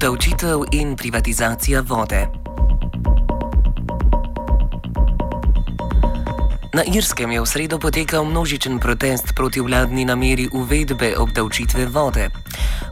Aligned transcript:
Obdavčitev 0.00 0.62
in 0.72 0.96
privatizacija 0.96 1.82
vode. 1.84 2.49
Na 6.70 6.86
Irskem 6.86 7.34
je 7.34 7.42
v 7.42 7.50
sredo 7.50 7.82
potekal 7.82 8.22
množičen 8.22 8.78
protest 8.78 9.34
proti 9.34 9.58
vladni 9.58 10.06
nameri 10.06 10.46
uvedbe 10.54 11.18
obdavčitve 11.18 11.90
vode. 11.90 12.30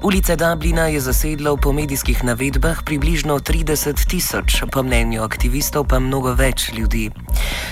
Ulice 0.02 0.34
Dublina 0.34 0.90
je 0.90 0.98
zasedlo 0.98 1.54
po 1.54 1.70
medijskih 1.70 2.24
navedbah 2.26 2.82
približno 2.82 3.38
30 3.38 3.94
tisoč, 4.10 4.66
po 4.66 4.82
mnenju 4.82 5.22
aktivistov 5.22 5.86
pa 5.86 6.02
mnogo 6.02 6.34
več 6.34 6.74
ljudi. 6.74 7.06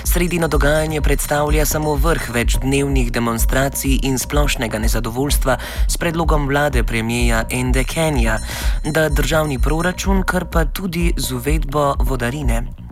Sredino 0.07 0.47
dogajanje 0.47 1.03
predstavlja 1.03 1.67
samo 1.67 1.99
vrh 1.99 2.31
večdnevnih 2.31 3.11
demonstracij 3.11 3.99
in 4.07 4.15
splošnega 4.15 4.79
nezadovoljstva 4.79 5.59
s 5.91 5.97
predlogom 5.99 6.47
vlade 6.47 6.87
premijeja 6.87 7.43
Ende 7.51 7.83
Kenja, 7.83 8.39
da 8.83 9.09
državni 9.09 9.59
proračun 9.59 10.23
krpa 10.23 10.65
tudi 10.71 11.11
z 11.17 11.35
uvedbo 11.35 11.99
vodarine. 11.99 12.86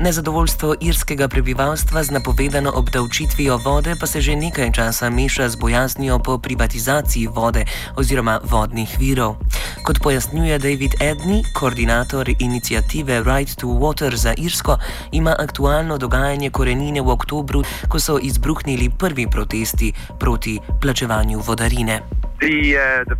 Nezadovoljstvo 0.00 0.74
irskega 0.80 1.28
prebivalstva 1.28 2.02
z 2.02 2.10
napovedano 2.10 2.72
obdavčitvijo 2.74 3.56
vode 3.56 3.96
pa 4.00 4.06
se 4.06 4.20
že 4.20 4.36
nekaj 4.36 4.72
časa 4.72 5.10
meša 5.10 5.48
z 5.48 5.56
bojaznijo 5.56 6.18
po 6.18 6.38
privatizaciji 6.38 7.26
vode 7.26 7.64
oziroma 7.96 8.40
vodnih 8.44 8.96
virov. 8.98 9.36
Kot 9.82 9.98
pojasnjuje 10.02 10.58
David 10.58 10.92
Edney, 11.00 11.42
koordinator 11.54 12.28
inicijative 12.38 13.22
Right 13.22 13.56
to 13.56 13.66
Water 13.66 14.14
za 14.14 14.34
Irsko, 14.38 14.78
ima 15.12 15.34
aktualno 15.38 15.98
dogajanje 15.98 16.50
korenine 16.50 17.00
v 17.00 17.08
oktobru, 17.08 17.64
ko 17.88 18.00
so 18.00 18.18
izbruhnili 18.22 18.90
prvi 18.98 19.26
protesti 19.30 19.92
proti 20.18 20.58
plačevanju 20.80 21.40
vodarine. 21.40 22.00
The, 22.40 22.78
uh, 22.78 23.04
the 23.04 23.16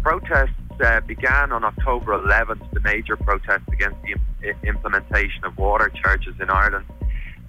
uh, 0.81 1.00
began 1.00 1.53
on 1.53 1.65
October 1.65 2.19
11th, 2.19 2.71
the 2.72 2.81
major 2.81 3.16
protest 3.16 3.65
against 3.72 3.97
the 4.03 4.12
Im- 4.49 4.56
implementation 4.65 5.44
of 5.44 5.56
water 5.59 5.89
charges 5.91 6.34
in 6.41 6.50
Ireland. 6.50 6.87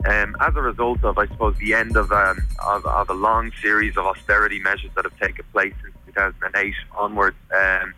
Um, 0.06 0.38
as 0.40 0.56
a 0.56 0.62
result 0.62 1.04
of, 1.04 1.18
I 1.18 1.28
suppose, 1.28 1.58
the 1.58 1.74
end 1.74 1.98
of, 1.98 2.12
um, 2.12 2.40
of, 2.66 2.86
of, 2.86 3.10
a 3.10 3.14
long 3.14 3.52
series 3.62 3.98
of 3.98 4.06
austerity 4.06 4.60
measures 4.60 4.92
that 4.96 5.04
have 5.04 5.18
taken 5.20 5.44
place 5.52 5.74
since 5.84 5.94
2008 6.08 6.74
onwards, 6.98 7.36
um, 7.54 7.94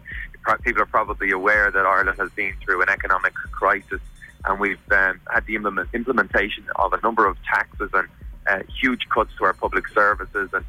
people 0.64 0.82
are 0.82 0.88
probably 0.88 1.30
aware 1.30 1.70
that 1.70 1.86
Ireland 1.86 2.18
has 2.18 2.32
been 2.32 2.56
through 2.64 2.82
an 2.82 2.90
economic 2.90 3.34
crisis, 3.34 4.02
and 4.46 4.60
we've 4.60 4.80
um, 4.92 5.20
had 5.32 5.46
the 5.46 5.56
implement- 5.56 5.90
implementation 5.94 6.66
of 6.78 6.94
a 6.94 7.00
number 7.02 7.28
of 7.28 7.38
taxes 7.44 7.92
and 7.94 8.08
uh, 8.48 8.64
huge 8.82 9.08
cuts 9.10 9.32
to 9.38 9.46
our 9.46 9.54
public 9.54 9.88
services 9.90 10.50
and 10.54 10.66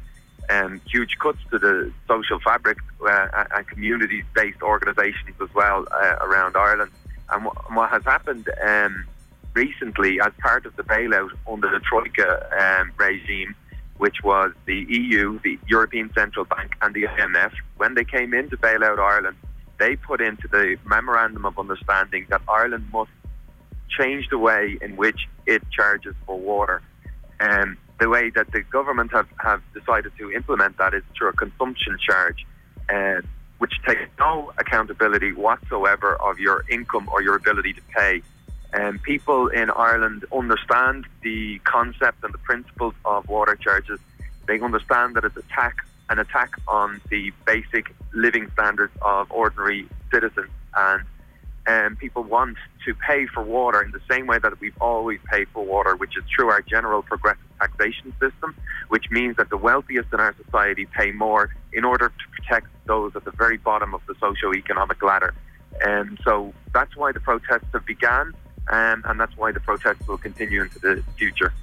um, 0.49 0.81
huge 0.89 1.17
cuts 1.19 1.39
to 1.51 1.59
the 1.59 1.91
social 2.07 2.39
fabric 2.39 2.77
uh, 3.07 3.45
and 3.55 3.67
community-based 3.67 4.61
organisations 4.61 5.35
as 5.41 5.53
well 5.53 5.85
uh, 5.91 6.15
around 6.21 6.55
Ireland. 6.55 6.91
And, 7.29 7.43
w- 7.43 7.61
and, 7.67 7.75
what 7.75 7.89
has 7.89 8.03
happened 8.03 8.49
um, 8.61 9.05
recently, 9.53 10.19
as 10.19 10.33
part 10.39 10.65
of 10.65 10.75
the 10.75 10.83
bailout 10.83 11.31
under 11.49 11.69
the 11.69 11.79
Troika 11.79 12.79
um, 12.81 12.91
regime, 12.97 13.55
which 13.97 14.17
was 14.23 14.51
the 14.65 14.85
EU, 14.89 15.39
the 15.43 15.59
European 15.67 16.11
Central 16.13 16.45
Bank, 16.45 16.73
and 16.81 16.93
the 16.93 17.03
IMF, 17.03 17.53
when 17.77 17.93
they 17.93 18.03
came 18.03 18.33
in 18.33 18.49
to 18.49 18.57
bail 18.57 18.83
out 18.83 18.99
Ireland, 18.99 19.37
they 19.79 19.95
put 19.95 20.21
into 20.21 20.47
the 20.47 20.77
memorandum 20.85 21.45
of 21.45 21.57
understanding 21.57 22.25
that 22.29 22.41
Ireland 22.47 22.87
must 22.91 23.11
change 23.89 24.29
the 24.29 24.37
way 24.37 24.77
in 24.81 24.95
which 24.95 25.27
it 25.45 25.61
charges 25.71 26.15
for 26.25 26.39
water. 26.39 26.81
Um, 27.39 27.77
the 27.99 28.09
way 28.09 28.29
that 28.31 28.51
the 28.51 28.61
government 28.61 29.11
have, 29.11 29.27
have 29.39 29.61
decided 29.73 30.11
to 30.17 30.31
implement 30.31 30.77
that 30.77 30.93
is 30.93 31.03
through 31.17 31.29
a 31.29 31.33
consumption 31.33 31.97
charge, 31.99 32.45
uh, 32.89 33.21
which 33.59 33.73
takes 33.85 34.01
no 34.19 34.51
accountability 34.57 35.31
whatsoever 35.31 36.15
of 36.15 36.39
your 36.39 36.65
income 36.69 37.09
or 37.11 37.21
your 37.21 37.35
ability 37.35 37.73
to 37.73 37.81
pay. 37.95 38.21
And 38.73 39.01
people 39.01 39.47
in 39.47 39.69
Ireland 39.69 40.25
understand 40.33 41.05
the 41.21 41.59
concept 41.59 42.23
and 42.23 42.33
the 42.33 42.39
principles 42.39 42.95
of 43.05 43.27
water 43.29 43.55
charges. 43.55 43.99
They 44.47 44.59
understand 44.59 45.15
that 45.15 45.23
it's 45.23 45.37
attack 45.37 45.75
an 46.09 46.19
attack 46.19 46.51
on 46.67 46.99
the 47.09 47.31
basic 47.45 47.95
living 48.13 48.51
standards 48.51 48.93
of 49.01 49.31
ordinary 49.31 49.87
citizens 50.11 50.49
and 50.75 51.03
um, 51.65 51.95
people 51.95 52.23
want 52.23 52.57
to 52.85 52.93
pay 52.95 53.25
for 53.27 53.41
water 53.41 53.81
in 53.81 53.91
the 53.91 54.01
same 54.09 54.27
way 54.27 54.37
that 54.39 54.59
we've 54.59 54.77
always 54.81 55.19
paid 55.31 55.47
for 55.49 55.63
water, 55.63 55.95
which 55.95 56.17
is 56.17 56.23
through 56.35 56.49
our 56.49 56.61
general 56.61 57.01
progressive 57.01 57.42
taxation 57.59 58.13
system, 58.19 58.55
which 58.89 59.05
means 59.11 59.37
that 59.37 59.49
the 59.49 59.57
wealthiest 59.57 60.09
in 60.13 60.19
our 60.19 60.35
society 60.43 60.85
pay 60.85 61.11
more 61.11 61.53
in 61.71 61.85
order 61.85 62.09
to 62.09 62.41
protect 62.41 62.67
those 62.85 63.15
at 63.15 63.25
the 63.25 63.31
very 63.31 63.57
bottom 63.57 63.93
of 63.93 64.01
the 64.07 64.15
socio-economic 64.19 65.01
ladder. 65.01 65.33
And 65.81 66.19
so 66.23 66.53
that's 66.73 66.95
why 66.95 67.11
the 67.11 67.19
protests 67.19 67.67
have 67.73 67.85
begun, 67.85 68.33
um, 68.67 69.03
and 69.05 69.19
that's 69.19 69.35
why 69.37 69.51
the 69.51 69.59
protests 69.59 70.07
will 70.07 70.17
continue 70.17 70.61
into 70.61 70.79
the 70.79 71.03
future. 71.17 71.53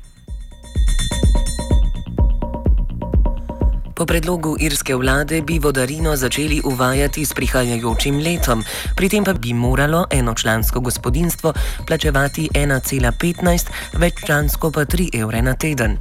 Po 4.01 4.07
predlogu 4.09 4.57
irske 4.57 4.95
vlade 4.97 5.43
bi 5.45 5.59
vodarino 5.59 6.15
začeli 6.17 6.63
uvajati 6.65 7.21
s 7.25 7.37
prihajajočim 7.37 8.17
letom, 8.25 8.65
pri 8.97 9.09
tem 9.13 9.25
pa 9.25 9.35
bi 9.37 9.53
moralo 9.53 10.07
enočlansko 10.11 10.81
gospodinstvo 10.81 11.53
plačevati 11.85 12.49
1,15, 12.55 13.69
veččlansko 14.01 14.71
pa 14.73 14.87
3 14.89 15.21
evre 15.21 15.43
na 15.43 15.53
teden. 15.53 15.99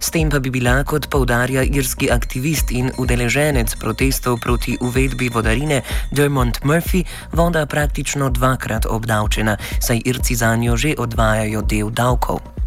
S 0.00 0.12
tem 0.12 0.28
pa 0.28 0.36
bi 0.36 0.52
bila, 0.52 0.84
kot 0.84 1.08
povdarja 1.08 1.64
irski 1.64 2.12
aktivist 2.12 2.76
in 2.76 2.92
udeleženec 3.00 3.72
protestov 3.80 4.36
proti 4.44 4.76
uvedbi 4.76 5.32
vodarine 5.32 5.80
Dermont 6.12 6.60
Murphy, 6.60 7.06
voda 7.32 7.64
praktično 7.66 8.28
dvakrat 8.28 8.84
obdavčena, 8.84 9.56
saj 9.80 10.04
irci 10.04 10.36
za 10.36 10.56
njo 10.56 10.76
že 10.76 10.94
odvajajo 10.98 11.62
del 11.64 11.88
davkov. 11.88 12.59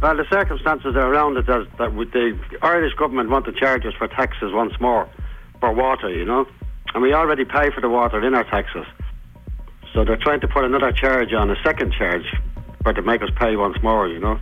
Well, 0.00 0.16
the 0.16 0.24
circumstances 0.30 0.96
are 0.96 1.12
around 1.12 1.36
it 1.36 1.48
as 1.48 1.66
that 1.78 1.94
the 1.94 2.38
Irish 2.62 2.94
government 2.94 3.28
want 3.28 3.44
to 3.44 3.52
charge 3.52 3.84
us 3.84 3.92
for 3.98 4.08
taxes 4.08 4.50
once 4.52 4.72
more 4.80 5.06
for 5.60 5.72
water, 5.74 6.08
you 6.08 6.24
know, 6.24 6.46
and 6.94 7.02
we 7.02 7.12
already 7.12 7.44
pay 7.44 7.70
for 7.70 7.82
the 7.82 7.88
water 7.88 8.24
in 8.26 8.34
our 8.34 8.44
taxes. 8.44 8.86
So 9.92 10.04
they're 10.04 10.16
trying 10.16 10.40
to 10.40 10.48
put 10.48 10.64
another 10.64 10.90
charge 10.92 11.34
on, 11.34 11.50
a 11.50 11.62
second 11.62 11.92
charge, 11.92 12.24
for 12.82 12.94
to 12.94 13.02
make 13.02 13.22
us 13.22 13.28
pay 13.36 13.56
once 13.56 13.76
more, 13.82 14.08
you 14.08 14.18
know. 14.18 14.40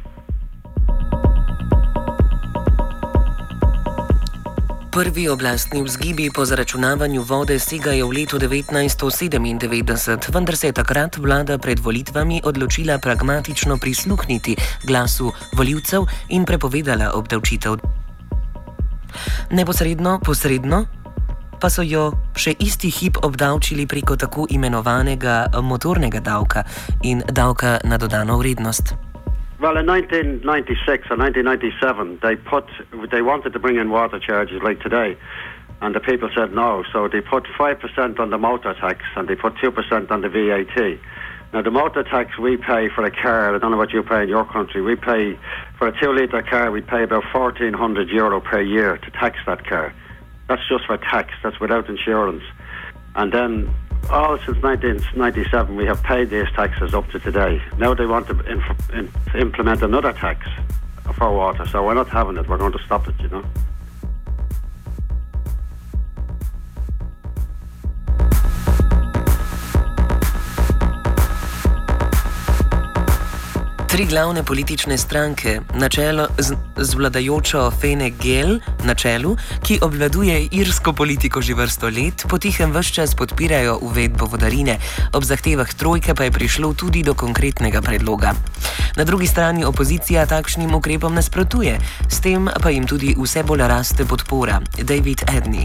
Prvi 4.98 5.28
oblastni 5.28 5.82
vzgibi 5.82 6.30
po 6.34 6.44
zaračunavanju 6.44 7.22
vode 7.22 7.58
segajo 7.58 8.08
v 8.10 8.12
letu 8.12 8.38
1997, 8.38 10.34
vendar 10.34 10.56
se 10.56 10.66
je 10.66 10.72
takrat 10.72 11.16
vlada 11.16 11.58
pred 11.58 11.78
volitvami 11.78 12.40
odločila 12.44 12.98
pragmatično 12.98 13.78
prisluhniti 13.78 14.56
glasu 14.82 15.32
voljivcev 15.54 16.02
in 16.28 16.44
prepovedala 16.44 17.12
obdavčitev. 17.14 17.78
Neposredno, 19.50 20.18
posredno 20.18 20.86
pa 21.60 21.70
so 21.70 21.82
jo 21.82 22.10
še 22.34 22.58
isti 22.58 22.90
hip 22.90 23.22
obdavčili 23.22 23.86
preko 23.86 24.16
tako 24.16 24.46
imenovanega 24.50 25.46
motornega 25.62 26.20
davka 26.20 26.64
in 27.02 27.22
davka 27.30 27.78
na 27.84 27.98
dodano 27.98 28.38
vrednost. 28.38 29.07
Well, 29.60 29.76
in 29.76 29.86
1996 29.86 31.10
or 31.10 31.16
1997, 31.16 32.20
they 32.22 32.36
put 32.36 32.64
they 33.10 33.22
wanted 33.22 33.52
to 33.54 33.58
bring 33.58 33.76
in 33.76 33.90
water 33.90 34.20
charges 34.20 34.62
like 34.62 34.80
today, 34.80 35.16
and 35.80 35.96
the 35.96 36.00
people 36.00 36.30
said 36.32 36.54
no. 36.54 36.84
So 36.92 37.08
they 37.08 37.20
put 37.20 37.44
five 37.58 37.80
percent 37.80 38.20
on 38.20 38.30
the 38.30 38.38
motor 38.38 38.74
tax 38.74 39.02
and 39.16 39.26
they 39.26 39.34
put 39.34 39.54
two 39.60 39.72
percent 39.72 40.12
on 40.12 40.20
the 40.20 40.28
VAT. 40.28 40.98
Now, 41.52 41.62
the 41.62 41.72
motor 41.72 42.04
tax 42.04 42.38
we 42.38 42.56
pay 42.56 42.88
for 42.90 43.04
a 43.04 43.10
car, 43.10 43.54
I 43.54 43.58
don't 43.58 43.70
know 43.70 43.78
what 43.78 43.90
you 43.92 44.02
pay 44.02 44.22
in 44.22 44.28
your 44.28 44.44
country, 44.44 44.82
we 44.82 44.94
pay 44.96 45.36
for 45.78 45.88
a 45.88 45.98
two 45.98 46.12
litre 46.12 46.42
car, 46.42 46.70
we 46.70 46.82
pay 46.82 47.02
about 47.02 47.24
1400 47.32 48.10
euro 48.10 48.40
per 48.40 48.60
year 48.60 48.98
to 48.98 49.10
tax 49.12 49.38
that 49.46 49.66
car. 49.66 49.94
That's 50.46 50.60
just 50.68 50.84
for 50.86 50.98
tax, 50.98 51.32
that's 51.42 51.58
without 51.58 51.88
insurance. 51.88 52.44
And 53.16 53.32
then, 53.32 53.74
all 54.10 54.38
since 54.38 54.62
1997, 54.62 55.76
we 55.76 55.84
have 55.86 56.02
paid 56.02 56.30
these 56.30 56.46
taxes 56.54 56.94
up 56.94 57.08
to 57.10 57.18
today. 57.18 57.60
Now 57.78 57.94
they 57.94 58.06
want 58.06 58.26
to 58.28 58.40
inf- 58.40 58.90
in- 58.92 59.12
implement 59.34 59.82
another 59.82 60.12
tax 60.12 60.46
for 61.16 61.32
water, 61.34 61.66
so 61.66 61.84
we're 61.84 61.94
not 61.94 62.08
having 62.08 62.36
it, 62.36 62.48
we're 62.48 62.58
going 62.58 62.72
to 62.72 62.82
stop 62.84 63.06
it, 63.08 63.14
you 63.20 63.28
know. 63.28 63.44
Tri 73.88 74.04
glavne 74.04 74.42
politične 74.44 74.98
stranke, 74.98 75.60
čelo 75.88 76.28
z, 76.38 76.52
z 76.76 76.94
vladajočo 76.94 77.70
Fene 77.70 78.10
Gel 78.10 78.58
na 78.84 78.92
čelu, 78.94 79.32
ki 79.64 79.78
obvladuje 79.80 80.48
irsko 80.52 80.92
politiko 80.92 81.40
že 81.40 81.56
vrsto 81.56 81.88
let, 81.88 82.26
potihem 82.28 82.68
vse 82.68 82.92
čas 82.92 83.14
podpirajo 83.16 83.78
uvedbo 83.80 84.28
vodarine, 84.28 84.76
ob 85.16 85.24
zahtevah 85.24 85.72
trojke 85.72 86.12
pa 86.12 86.28
je 86.28 86.36
prišlo 86.36 86.76
tudi 86.76 87.00
do 87.00 87.16
konkretnega 87.16 87.80
predloga. 87.80 88.36
Na 89.00 89.08
drugi 89.08 89.26
strani 89.26 89.64
opozicija 89.64 90.26
takšnim 90.28 90.74
ukrepom 90.74 91.14
nasprotuje, 91.16 91.80
s 92.12 92.20
tem 92.20 92.44
pa 92.44 92.68
jim 92.68 92.84
tudi 92.84 93.16
vse 93.16 93.40
bolj 93.40 93.64
raste 93.64 94.04
podpora. 94.04 94.60
David 94.84 95.24
Edney. 95.32 95.64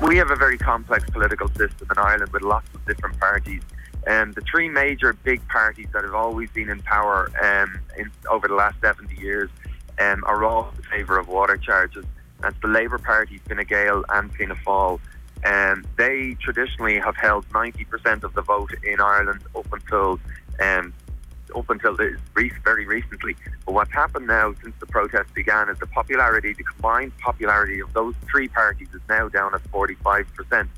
We 0.00 0.16
have 0.16 0.32
a 0.32 0.38
very 0.40 0.56
complex 0.56 1.04
political 1.12 1.52
system 1.60 1.92
in 1.92 1.98
Ireland 2.00 2.32
with 2.32 2.40
lots 2.40 2.72
of 2.72 2.80
different 2.88 3.20
parties. 3.20 3.60
Um, 4.06 4.32
the 4.32 4.40
three 4.40 4.68
major 4.68 5.12
big 5.12 5.46
parties 5.48 5.88
that 5.92 6.04
have 6.04 6.14
always 6.14 6.50
been 6.50 6.70
in 6.70 6.80
power 6.80 7.30
um, 7.42 7.80
in, 7.98 8.10
over 8.30 8.48
the 8.48 8.54
last 8.54 8.80
70 8.80 9.14
years 9.20 9.50
um, 9.98 10.24
are 10.26 10.44
all 10.44 10.72
in 10.76 10.82
favour 10.84 11.18
of 11.18 11.28
water 11.28 11.56
charges. 11.56 12.04
That's 12.40 12.58
the 12.62 12.68
Labour 12.68 12.98
Party, 12.98 13.38
Fine 13.38 13.64
Gael, 13.66 14.04
and 14.08 14.32
Fianna 14.32 14.54
Fáil. 14.54 15.00
Um, 15.44 15.84
they 15.96 16.36
traditionally 16.40 16.98
have 16.98 17.16
held 17.16 17.48
90% 17.50 18.24
of 18.24 18.34
the 18.34 18.42
vote 18.42 18.72
in 18.82 19.00
Ireland 19.00 19.40
up 19.54 19.70
until 19.72 20.18
um, 20.60 20.92
up 21.54 21.68
until 21.68 21.96
very 21.96 22.86
recently. 22.86 23.36
But 23.66 23.72
what's 23.72 23.92
happened 23.92 24.26
now 24.26 24.54
since 24.62 24.74
the 24.78 24.86
protests 24.86 25.32
began 25.34 25.68
is 25.68 25.78
the 25.78 25.86
popularity, 25.86 26.52
the 26.52 26.64
combined 26.64 27.16
popularity 27.18 27.80
of 27.80 27.92
those 27.92 28.14
three 28.30 28.48
parties 28.48 28.88
is 28.94 29.00
now 29.08 29.28
down 29.28 29.54
at 29.54 29.62
45%. 29.72 30.68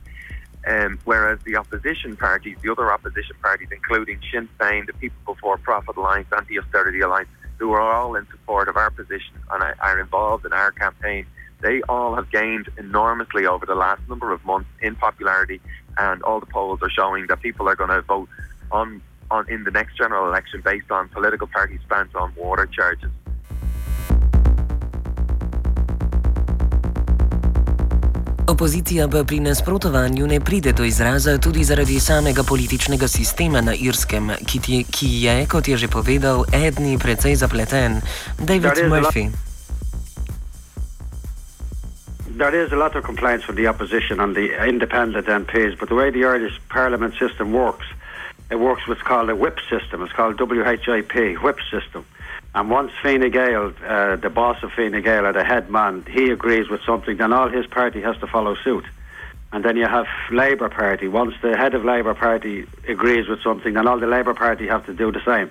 Um, 0.66 0.98
whereas 1.04 1.40
the 1.44 1.56
opposition 1.56 2.16
parties, 2.16 2.56
the 2.62 2.70
other 2.70 2.92
opposition 2.92 3.34
parties, 3.42 3.68
including 3.72 4.20
Sinn 4.30 4.48
Féin, 4.60 4.86
the 4.86 4.92
People 4.92 5.34
Before 5.34 5.58
Profit 5.58 5.96
Alliance, 5.96 6.28
Anti 6.36 6.58
Austerity 6.58 7.00
Alliance, 7.00 7.28
who 7.58 7.72
are 7.72 7.80
all 7.80 8.14
in 8.14 8.26
support 8.30 8.68
of 8.68 8.76
our 8.76 8.90
position 8.90 9.34
and 9.50 9.74
are 9.80 10.00
involved 10.00 10.46
in 10.46 10.52
our 10.52 10.70
campaign, 10.70 11.26
they 11.60 11.80
all 11.88 12.14
have 12.14 12.30
gained 12.30 12.68
enormously 12.76 13.46
over 13.46 13.66
the 13.66 13.74
last 13.74 14.02
number 14.08 14.32
of 14.32 14.44
months 14.44 14.68
in 14.80 14.94
popularity. 14.96 15.60
And 15.98 16.22
all 16.22 16.40
the 16.40 16.46
polls 16.46 16.80
are 16.82 16.90
showing 16.90 17.26
that 17.28 17.40
people 17.40 17.68
are 17.68 17.76
going 17.76 17.90
to 17.90 18.02
vote 18.02 18.28
on, 18.70 19.02
on 19.30 19.48
in 19.48 19.64
the 19.64 19.70
next 19.70 19.96
general 19.96 20.26
election 20.28 20.60
based 20.64 20.90
on 20.90 21.08
political 21.08 21.46
party 21.46 21.78
stance 21.86 22.14
on 22.14 22.32
water 22.36 22.66
charges. 22.66 23.10
Opozicija 28.48 29.08
pa 29.08 29.24
pri 29.24 29.40
nasprotovanju 29.40 30.26
ne 30.26 30.40
pride 30.40 30.72
do 30.72 30.84
izraza 30.84 31.38
tudi 31.38 31.64
zaradi 31.64 32.00
samega 32.00 32.42
političnega 32.42 33.08
sistema 33.08 33.60
na 33.60 33.74
Irskem, 33.74 34.30
ki, 34.46 34.60
ti, 34.60 34.84
ki 34.90 35.06
je, 35.22 35.46
kot 35.46 35.68
je 35.68 35.76
že 35.76 35.88
povedal, 35.88 36.44
edni 36.52 36.98
precej 36.98 37.36
zapleten. 37.36 38.00
David 38.38 38.88
Murphy. 38.88 39.30
There 42.38 42.64
is 42.64 42.72
a 42.72 42.76
lot 42.76 42.96
of 42.96 43.04
complaints 43.04 43.44
from 43.44 43.56
the 43.56 43.68
opposition 43.68 44.20
and 44.20 44.34
the 44.34 44.48
independent 44.68 45.26
MPs, 45.26 45.78
but 45.78 45.88
the 45.88 45.94
way 45.94 46.10
the 46.10 46.24
Irish 46.24 46.60
Parliament 46.68 47.14
system 47.14 47.52
works, 47.52 47.86
it 48.50 48.58
works 48.58 48.88
what's 48.88 49.02
called 49.02 49.30
a 49.30 49.36
whip 49.36 49.58
system. 49.70 50.02
It's 50.02 50.12
called 50.12 50.40
WHIP, 50.40 51.42
whip 51.42 51.58
system. 51.70 52.04
And 52.54 52.68
once 52.68 52.92
Fine 53.02 53.30
Gael, 53.30 53.72
uh, 53.86 54.16
the 54.16 54.28
boss 54.28 54.62
of 54.62 54.72
Fine 54.72 55.00
Gael, 55.02 55.26
or 55.26 55.32
the 55.32 55.44
head 55.44 55.70
man, 55.70 56.04
he 56.10 56.30
agrees 56.30 56.68
with 56.68 56.82
something, 56.82 57.16
then 57.16 57.32
all 57.32 57.48
his 57.48 57.66
party 57.66 58.02
has 58.02 58.16
to 58.18 58.26
follow 58.26 58.54
suit. 58.56 58.84
And 59.52 59.64
then 59.64 59.76
you 59.76 59.86
have 59.86 60.06
Labour 60.30 60.68
Party. 60.68 61.08
Once 61.08 61.34
the 61.42 61.56
head 61.56 61.74
of 61.74 61.84
Labour 61.84 62.14
Party 62.14 62.66
agrees 62.88 63.28
with 63.28 63.42
something, 63.42 63.74
then 63.74 63.86
all 63.86 63.98
the 63.98 64.06
Labour 64.06 64.34
Party 64.34 64.66
have 64.66 64.84
to 64.86 64.94
do 64.94 65.12
the 65.12 65.22
same. 65.24 65.50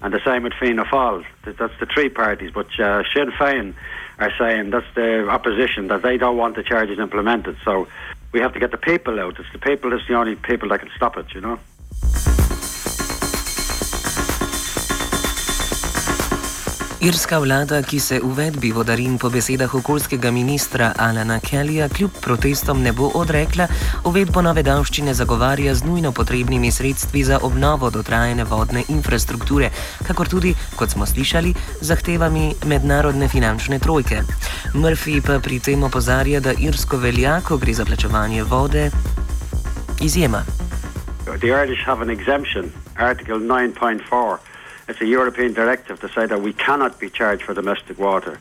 And 0.00 0.12
the 0.12 0.20
same 0.24 0.42
with 0.42 0.54
Fianna 0.54 0.84
Fáil. 0.84 1.24
That's 1.44 1.78
the 1.78 1.86
three 1.86 2.08
parties. 2.08 2.50
But 2.52 2.68
uh, 2.78 3.02
Sinn 3.14 3.30
Féin 3.30 3.74
are 4.18 4.32
saying 4.38 4.70
that's 4.70 4.86
the 4.94 5.28
opposition, 5.28 5.88
that 5.88 6.02
they 6.02 6.16
don't 6.16 6.36
want 6.36 6.56
the 6.56 6.62
charges 6.62 6.98
implemented. 6.98 7.56
So 7.64 7.88
we 8.32 8.40
have 8.40 8.52
to 8.54 8.58
get 8.58 8.70
the 8.70 8.78
people 8.78 9.20
out. 9.20 9.38
It's 9.38 9.52
the 9.52 9.58
people 9.58 9.90
that's 9.90 10.06
the 10.08 10.14
only 10.14 10.36
people 10.36 10.70
that 10.70 10.80
can 10.80 10.90
stop 10.96 11.16
it, 11.16 11.34
you 11.34 11.40
know. 11.40 11.58
Irska 17.02 17.38
vlada, 17.38 17.82
ki 17.82 17.98
se 18.00 18.20
uvedbi 18.22 18.70
vodarin 18.72 19.18
po 19.18 19.26
besedah 19.30 19.74
okoljskega 19.74 20.30
ministra 20.30 20.92
Alana 20.98 21.40
Kellyja 21.40 21.88
kljub 21.88 22.10
protestom 22.22 22.82
ne 22.82 22.92
bo 22.92 23.08
odrekla, 23.14 23.66
uvedbo 24.06 24.42
nove 24.42 24.62
davščine 24.62 25.14
zagovarja 25.14 25.74
z 25.74 25.82
nujno 25.84 26.12
potrebnimi 26.12 26.70
sredstvi 26.70 27.24
za 27.24 27.38
obnovo 27.42 27.90
dotrajene 27.90 28.44
vodne 28.44 28.84
infrastrukture, 28.88 29.70
kakor 30.06 30.28
tudi, 30.28 30.54
kot 30.76 30.94
smo 30.94 31.06
slišali, 31.06 31.54
zahtevami 31.80 32.54
mednarodne 32.70 33.28
finančne 33.28 33.80
trojke. 33.82 34.22
Murphy 34.74 35.18
pa 35.26 35.40
pri 35.42 35.58
tem 35.58 35.82
opozarja, 35.82 36.40
da 36.40 36.54
Irsko 36.54 37.02
velja, 37.02 37.40
ko 37.40 37.58
gre 37.58 37.74
za 37.74 37.84
plačevanje 37.84 38.44
vode, 38.44 38.90
izjema. 40.00 40.44
The 41.26 41.50
Irish 41.50 41.82
have 41.82 42.02
an 42.02 42.10
exemption, 42.10 42.70
Article 42.94 43.42
9.4. 43.42 44.51
It's 44.88 45.00
a 45.00 45.06
European 45.06 45.52
directive 45.52 46.00
to 46.00 46.08
say 46.08 46.26
that 46.26 46.40
we 46.40 46.52
cannot 46.52 46.98
be 46.98 47.08
charged 47.10 47.42
for 47.42 47.54
domestic 47.54 47.98
water. 47.98 48.38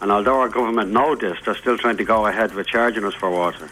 And 0.00 0.10
although 0.10 0.40
our 0.40 0.48
government 0.48 0.90
know 0.90 1.14
this, 1.14 1.38
they're 1.44 1.54
still 1.54 1.78
trying 1.78 1.96
to 1.98 2.04
go 2.04 2.26
ahead 2.26 2.54
with 2.54 2.66
charging 2.66 3.04
us 3.04 3.14
for 3.14 3.30
water. 3.30 3.70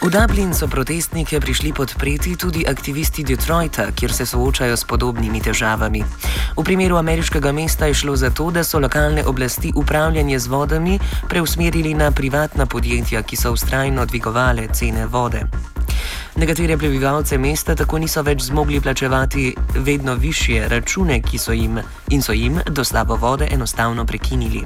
V 0.00 0.08
Dublin 0.08 0.54
so 0.54 0.66
protestnike 0.66 1.40
prišli 1.40 1.72
podpreti 1.76 2.32
tudi 2.36 2.64
aktivisti 2.66 3.22
Detroita, 3.22 3.92
kjer 3.92 4.12
se 4.12 4.26
soočajo 4.26 4.76
s 4.76 4.84
podobnimi 4.84 5.42
težavami. 5.44 6.00
V 6.56 6.64
primeru 6.64 6.96
ameriškega 6.96 7.52
mesta 7.52 7.86
je 7.86 7.94
šlo 7.94 8.16
za 8.16 8.30
to, 8.30 8.50
da 8.50 8.64
so 8.64 8.80
lokalne 8.80 9.24
oblasti 9.24 9.72
upravljanje 9.76 10.38
z 10.38 10.46
vodami 10.46 10.98
preusmerili 11.28 11.94
na 11.94 12.10
privatna 12.10 12.66
podjetja, 12.66 13.22
ki 13.22 13.36
so 13.36 13.52
ustrajno 13.52 14.06
dvigovale 14.06 14.68
cene 14.72 15.06
vode. 15.06 15.44
Nekatere 16.36 16.76
prebivalce 16.76 17.38
mesta 17.38 17.74
tako 17.74 17.98
niso 17.98 18.22
več 18.22 18.44
zmogli 18.46 18.80
plačevati 18.80 19.54
vedno 19.74 20.14
više 20.14 20.68
račune, 20.68 21.20
ki 21.22 21.38
so 21.38 21.52
jim 21.52 21.80
in 22.10 22.22
so 22.22 22.32
jim 22.32 22.60
dostavo 22.66 23.16
vode 23.16 23.48
enostavno 23.50 24.04
prekinili. 24.06 24.62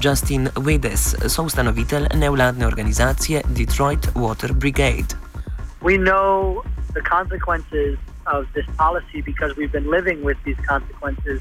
Justin 0.00 0.48
Wedes, 0.56 1.28
soustanovitelj 1.28 2.06
nevladne 2.14 2.66
organizacije 2.66 3.42
Detroit 3.48 4.08
Water 4.14 4.52
Brigade. 4.52 5.14
We 5.82 5.98
know 5.98 6.62
the 6.94 7.02
consequences 7.02 7.98
of 8.26 8.46
this 8.54 8.66
policy 8.76 9.20
because 9.20 9.56
we've 9.56 9.72
been 9.72 9.90
living 9.90 10.24
with 10.24 10.38
these 10.44 10.60
consequences 10.66 11.40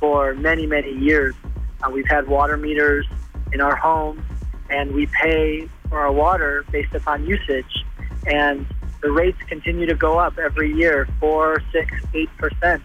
for 0.00 0.34
many, 0.34 0.66
many 0.66 0.92
years. 1.08 1.34
Uh, 1.82 1.90
we've 1.94 2.10
had 2.16 2.26
water 2.26 2.56
meters 2.56 3.06
in 3.52 3.60
our 3.60 3.76
homes 3.76 4.22
and 4.70 4.94
we 4.94 5.06
pay 5.22 5.68
for 5.90 5.98
our 5.98 6.12
water 6.12 6.64
based 6.72 6.94
upon 6.94 7.26
usage. 7.26 7.84
And 8.26 8.66
the 9.02 9.10
rates 9.10 9.38
continue 9.48 9.86
to 9.86 9.94
go 9.94 10.18
up 10.18 10.38
every 10.38 10.72
year 10.72 11.08
four, 11.20 11.60
six, 11.72 11.92
eight 12.14 12.30
percent. 12.38 12.82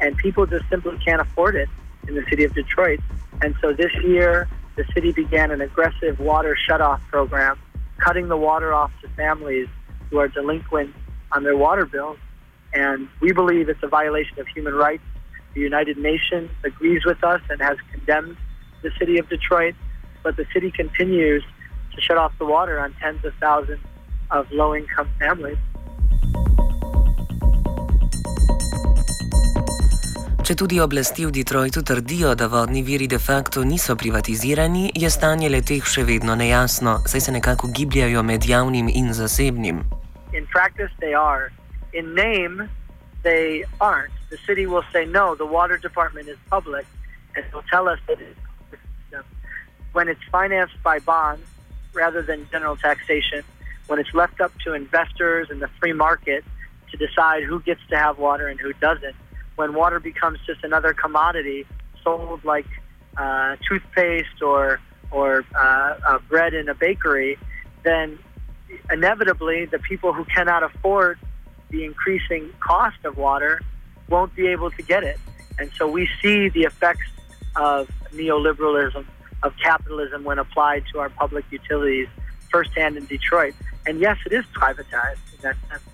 And 0.00 0.16
people 0.16 0.46
just 0.46 0.64
simply 0.70 0.98
can't 1.04 1.20
afford 1.20 1.56
it 1.56 1.68
in 2.08 2.14
the 2.14 2.24
city 2.30 2.44
of 2.44 2.54
Detroit. 2.54 3.00
And 3.42 3.54
so 3.60 3.72
this 3.72 3.92
year, 4.02 4.48
the 4.76 4.84
city 4.94 5.12
began 5.12 5.50
an 5.50 5.60
aggressive 5.60 6.18
water 6.18 6.56
shutoff 6.68 7.00
program, 7.08 7.58
cutting 7.98 8.28
the 8.28 8.36
water 8.36 8.72
off 8.72 8.90
to 9.02 9.08
families 9.10 9.68
who 10.08 10.18
are 10.18 10.28
delinquent 10.28 10.94
on 11.32 11.44
their 11.44 11.56
water 11.56 11.84
bills. 11.84 12.18
And 12.72 13.08
we 13.20 13.32
believe 13.32 13.68
it's 13.68 13.82
a 13.82 13.88
violation 13.88 14.38
of 14.40 14.46
human 14.48 14.74
rights. 14.74 15.02
The 15.54 15.60
United 15.60 15.98
Nations 15.98 16.50
agrees 16.64 17.04
with 17.04 17.22
us 17.24 17.40
and 17.50 17.60
has 17.60 17.76
condemned 17.92 18.36
the 18.82 18.90
city 18.98 19.18
of 19.18 19.28
Detroit, 19.28 19.74
but 20.22 20.36
the 20.36 20.46
city 20.54 20.70
continues 20.70 21.42
to 21.94 22.00
shut 22.00 22.16
off 22.16 22.32
the 22.38 22.46
water 22.46 22.78
on 22.78 22.94
tens 23.00 23.24
of 23.24 23.34
thousands 23.40 23.80
of 24.30 24.46
low 24.50 24.74
income 24.74 25.08
families. 25.18 25.58
Če 30.48 30.54
tudi 30.56 30.78
oblasti 30.80 31.26
v 31.28 31.32
Detroitu 31.36 31.82
trdijo, 31.84 32.32
da 32.32 32.46
vodni 32.48 32.80
viri 32.80 33.06
de 33.06 33.18
facto 33.18 33.60
niso 33.68 33.96
privatizirani, 34.00 34.86
je 34.96 35.10
stanje 35.12 35.50
leteh 35.52 35.84
še 35.84 36.06
vedno 36.08 36.32
nejasno, 36.40 37.02
saj 37.04 37.20
se 37.20 37.32
nekako 37.36 37.68
gibljajo 37.68 38.22
med 38.24 38.48
javnim 38.48 38.88
in 38.88 39.12
zasebnim. 39.12 39.82
In 40.32 40.48
practice, 40.48 40.88
they 41.04 41.12
are. 41.12 41.52
In 41.92 42.14
name, 42.14 42.68
they 43.22 43.64
aren't. 43.78 44.16
The 44.30 44.38
city 44.46 44.64
will 44.64 44.84
say, 44.92 45.04
no, 45.04 45.34
the 45.34 45.44
water 45.44 45.76
department 45.76 46.28
is 46.28 46.40
public, 46.48 46.86
and 47.36 47.44
they'll 47.52 47.68
tell 47.68 47.88
us 47.88 48.00
that 48.08 48.16
it's 48.16 48.48
when 49.92 50.08
it's 50.08 50.24
financed 50.30 50.80
by 50.82 50.98
bonds 50.98 51.44
rather 51.92 52.22
than 52.22 52.46
general 52.50 52.76
taxation, 52.76 53.42
when 53.88 53.98
it's 53.98 54.14
left 54.14 54.40
up 54.40 54.52
to 54.64 54.74
investors 54.74 55.48
and 55.50 55.60
the 55.60 55.68
free 55.80 55.92
market 55.92 56.44
to 56.90 56.96
decide 56.96 57.42
who 57.42 57.60
gets 57.60 57.80
to 57.90 57.98
have 57.98 58.18
water 58.18 58.46
and 58.46 58.60
who 58.60 58.72
doesn't, 58.74 59.16
when 59.56 59.74
water 59.74 59.98
becomes 59.98 60.38
just 60.46 60.62
another 60.62 60.94
commodity 60.94 61.66
sold 62.04 62.44
like 62.44 62.66
uh, 63.16 63.56
toothpaste 63.68 64.40
or 64.42 64.80
or 65.10 65.44
uh, 65.58 66.18
bread 66.28 66.52
in 66.52 66.68
a 66.68 66.74
bakery, 66.74 67.38
then 67.82 68.18
inevitably 68.92 69.64
the 69.64 69.78
people 69.78 70.12
who 70.12 70.24
cannot 70.26 70.62
afford 70.62 71.18
the 71.70 71.84
increasing 71.84 72.50
cost 72.60 72.98
of 73.04 73.16
water 73.16 73.60
won't 74.10 74.34
be 74.34 74.48
able 74.48 74.70
to 74.70 74.82
get 74.82 75.02
it. 75.02 75.18
And 75.58 75.70
so 75.78 75.88
we 75.88 76.08
see 76.22 76.50
the 76.50 76.64
effects 76.64 77.08
of 77.56 77.88
neoliberalism, 78.12 79.04
of 79.42 79.54
capitalism 79.62 80.24
when 80.24 80.38
applied 80.38 80.84
to 80.92 81.00
our 81.00 81.08
public 81.08 81.46
utilities 81.50 82.08
firsthand 82.50 82.96
in 82.96 83.06
Detroit. 83.06 83.54
And 83.86 84.00
yes, 84.00 84.18
it 84.26 84.32
is 84.32 84.44
privatized 84.54 85.22
in 85.34 85.40
that 85.42 85.56
sense. 85.68 85.84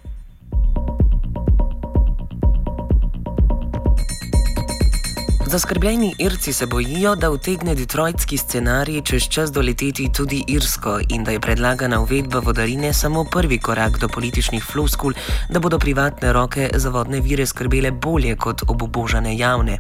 Zaskrbljeni 5.55 6.15
Irci 6.19 6.53
se 6.53 6.67
bojijo, 6.67 7.15
da 7.15 7.31
utegne 7.31 7.75
detroitski 7.75 8.37
scenarij 8.37 9.03
čez 9.03 9.29
čas 9.29 9.53
doleteti 9.53 10.09
tudi 10.13 10.45
Irsko 10.49 11.01
in 11.09 11.25
da 11.25 11.31
je 11.31 11.41
predlagana 11.41 12.01
uvedba 12.01 12.39
vodarine 12.39 12.93
samo 12.93 13.25
prvi 13.25 13.59
korak 13.59 13.99
do 13.99 14.09
političnih 14.09 14.65
floskul, 14.65 15.13
da 15.51 15.61
bodo 15.61 15.79
privatne 15.79 16.33
roke 16.33 16.71
za 16.75 16.91
vodne 16.91 17.21
vire 17.21 17.47
skrbele 17.47 17.91
bolje 17.91 18.37
kot 18.37 18.63
obubožane 18.69 19.39
javne. 19.39 19.79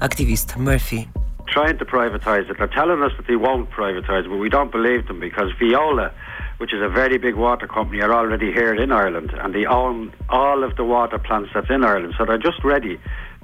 Aktivist 0.00 0.56
Murphy. 0.56 1.06
Trying 1.52 1.76
to 1.78 1.84
privatize 1.84 2.48
it. 2.48 2.56
They're 2.56 2.66
telling 2.66 3.02
us 3.02 3.12
that 3.18 3.26
they 3.26 3.36
won't 3.36 3.70
privatize, 3.70 4.26
but 4.26 4.38
we 4.38 4.48
don't 4.48 4.72
believe 4.72 5.06
them 5.06 5.20
because 5.20 5.50
Viola, 5.58 6.10
which 6.56 6.72
is 6.72 6.80
a 6.80 6.88
very 6.88 7.18
big 7.18 7.34
water 7.34 7.66
company, 7.66 8.00
are 8.00 8.10
already 8.10 8.50
here 8.50 8.74
in 8.74 8.90
Ireland 8.90 9.34
and 9.38 9.54
they 9.54 9.66
own 9.66 10.14
all 10.30 10.64
of 10.64 10.76
the 10.76 10.84
water 10.84 11.18
plants 11.18 11.50
that's 11.52 11.68
in 11.68 11.84
Ireland. 11.84 12.14
So 12.16 12.24
they're 12.24 12.38
just 12.38 12.64
ready 12.64 12.98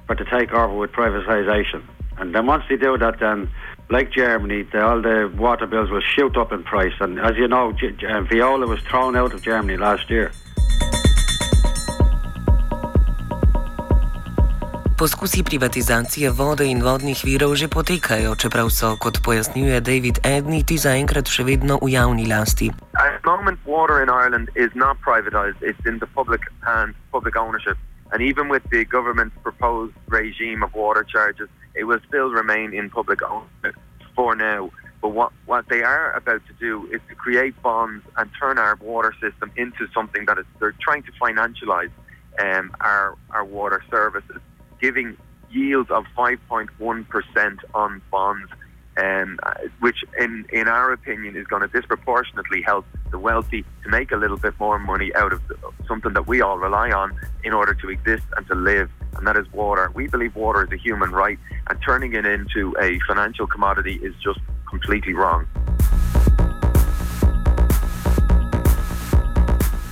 for 0.07 0.15
to 0.15 0.25
take 0.25 0.53
over 0.53 0.75
with 0.75 0.93
privatisation. 0.93 1.83
And 2.17 2.35
then 2.35 2.47
once 2.47 2.65
they 2.71 2.79
do 2.79 2.97
that, 2.97 3.21
then 3.21 3.51
like 3.91 4.11
Germany, 4.11 4.63
the, 4.63 4.83
all 4.83 5.03
the 5.03 5.31
water 5.37 5.67
bills 5.67 5.91
will 5.91 6.01
shoot 6.01 6.35
up 6.39 6.51
in 6.51 6.65
price. 6.65 6.95
And 7.01 7.21
as 7.21 7.37
you 7.37 7.47
know, 7.47 7.73
G- 7.73 7.91
G- 7.91 8.07
uh, 8.07 8.23
Viola 8.23 8.67
was 8.67 8.81
thrown 8.81 9.17
out 9.17 9.35
of 9.35 9.43
Germany 9.43 9.77
last 9.77 10.09
year. 10.09 10.33
Poskusi 14.99 15.45
privatizacije 15.45 16.31
vode 16.31 16.67
in 16.67 16.83
vodnih 16.83 17.21
virov 17.25 17.55
že 17.55 17.69
potekajo, 17.69 18.35
čeprav 18.35 18.71
so, 18.71 18.97
kot 18.99 19.19
pojasnjuje 19.25 19.81
David 19.81 20.19
Edney, 20.27 20.67
ti 20.67 20.75
zaenkrat 20.75 21.31
še 21.31 21.45
vedno 21.47 21.79
v 21.83 21.95
javni 21.95 22.27
lasti. 22.27 22.75
At 22.99 23.23
the 23.23 23.31
moment, 23.31 23.63
water 23.63 24.03
in 24.03 24.11
Ireland 24.11 24.51
is 24.59 24.75
not 24.75 24.99
privatised; 24.99 25.63
it's 25.63 25.87
in 25.87 26.03
the 26.03 26.11
public 26.19 26.43
hands, 26.67 26.99
public 27.15 27.37
ownership. 27.37 27.79
And 28.11 28.19
even 28.23 28.51
with 28.51 28.65
the 28.75 28.83
government's 28.85 29.39
proposed 29.43 29.95
regime 30.09 30.67
of 30.67 30.75
water 30.75 31.05
charges, 31.07 31.49
it 31.79 31.85
will 31.85 32.03
still 32.09 32.31
remain 32.35 32.75
in 32.75 32.91
public 32.91 33.23
ownership 33.23 33.79
for 34.17 34.35
now. 34.35 34.71
But 35.01 35.11
what, 35.15 35.31
what 35.47 35.65
they 35.71 35.83
are 35.85 36.11
about 36.19 36.43
to 36.51 36.55
do 36.59 36.91
is 36.91 37.01
to 37.09 37.15
create 37.15 37.55
bonds 37.63 38.03
and 38.17 38.27
turn 38.35 38.59
our 38.59 38.75
water 38.83 39.15
system 39.23 39.53
into 39.55 39.87
something 39.95 40.27
that 40.27 40.39
is, 40.43 40.47
they're 40.59 40.75
trying 40.83 41.05
to 41.05 41.13
financialize 41.23 41.95
um, 42.43 42.71
our, 42.81 43.17
our 43.31 43.45
water 43.45 43.83
services, 43.91 44.41
giving 44.81 45.17
yields 45.51 45.91
of 45.91 46.05
5.1% 46.17 47.59
on 47.75 48.03
bonds, 48.11 48.51
um, 48.97 49.39
which, 49.81 50.05
in, 50.19 50.45
in 50.53 50.69
our 50.69 50.93
opinion, 50.93 51.37
is 51.37 51.47
going 51.47 51.63
to 51.63 51.69
disproportionately 51.69 52.63
help 52.63 52.85
the 53.11 53.19
wealthy 53.19 53.65
to 53.85 53.89
make 53.89 54.11
a 54.13 54.17
little 54.17 54.37
bit 54.37 54.59
more 54.59 54.79
money 54.79 55.15
out 55.15 55.33
of 55.33 55.41
something 55.87 56.13
that 56.13 56.27
we 56.27 56.41
all 56.41 56.59
rely 56.59 56.91
on 56.91 57.19
in 57.45 57.53
order 57.53 57.75
to 57.75 57.89
exist 57.89 58.25
and 58.37 58.47
to 58.49 58.55
live, 58.55 58.91
and 59.17 59.27
that 59.27 59.37
is 59.37 59.51
water. 59.53 59.91
We 59.95 60.09
believe 60.09 60.35
water 60.35 60.65
is 60.65 60.73
a 60.73 60.77
human 60.77 61.11
right, 61.11 61.39
and 61.69 61.79
turning 61.85 62.15
it 62.15 62.27
into 62.27 62.75
a 62.81 62.99
financial 63.07 63.47
commodity 63.47 64.01
is 64.03 64.15
just 64.23 64.41
completely 64.69 65.15
wrong. 65.15 65.47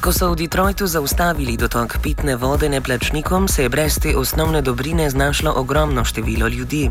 Ko 0.06 0.14
so 0.14 0.30
v 0.30 0.46
Detroitu 0.46 0.86
zaustavili 0.86 1.58
dotok 1.58 1.98
pitne 1.98 2.36
vode 2.38 2.68
neplačnikom, 2.70 3.48
se 3.50 3.66
je 3.66 3.68
brez 3.68 3.98
te 3.98 4.14
osnovne 4.16 4.62
dobrine 4.62 5.10
znašlo 5.10 5.50
ogromno 5.56 6.04
število 6.06 6.46
ljudi. 6.46 6.90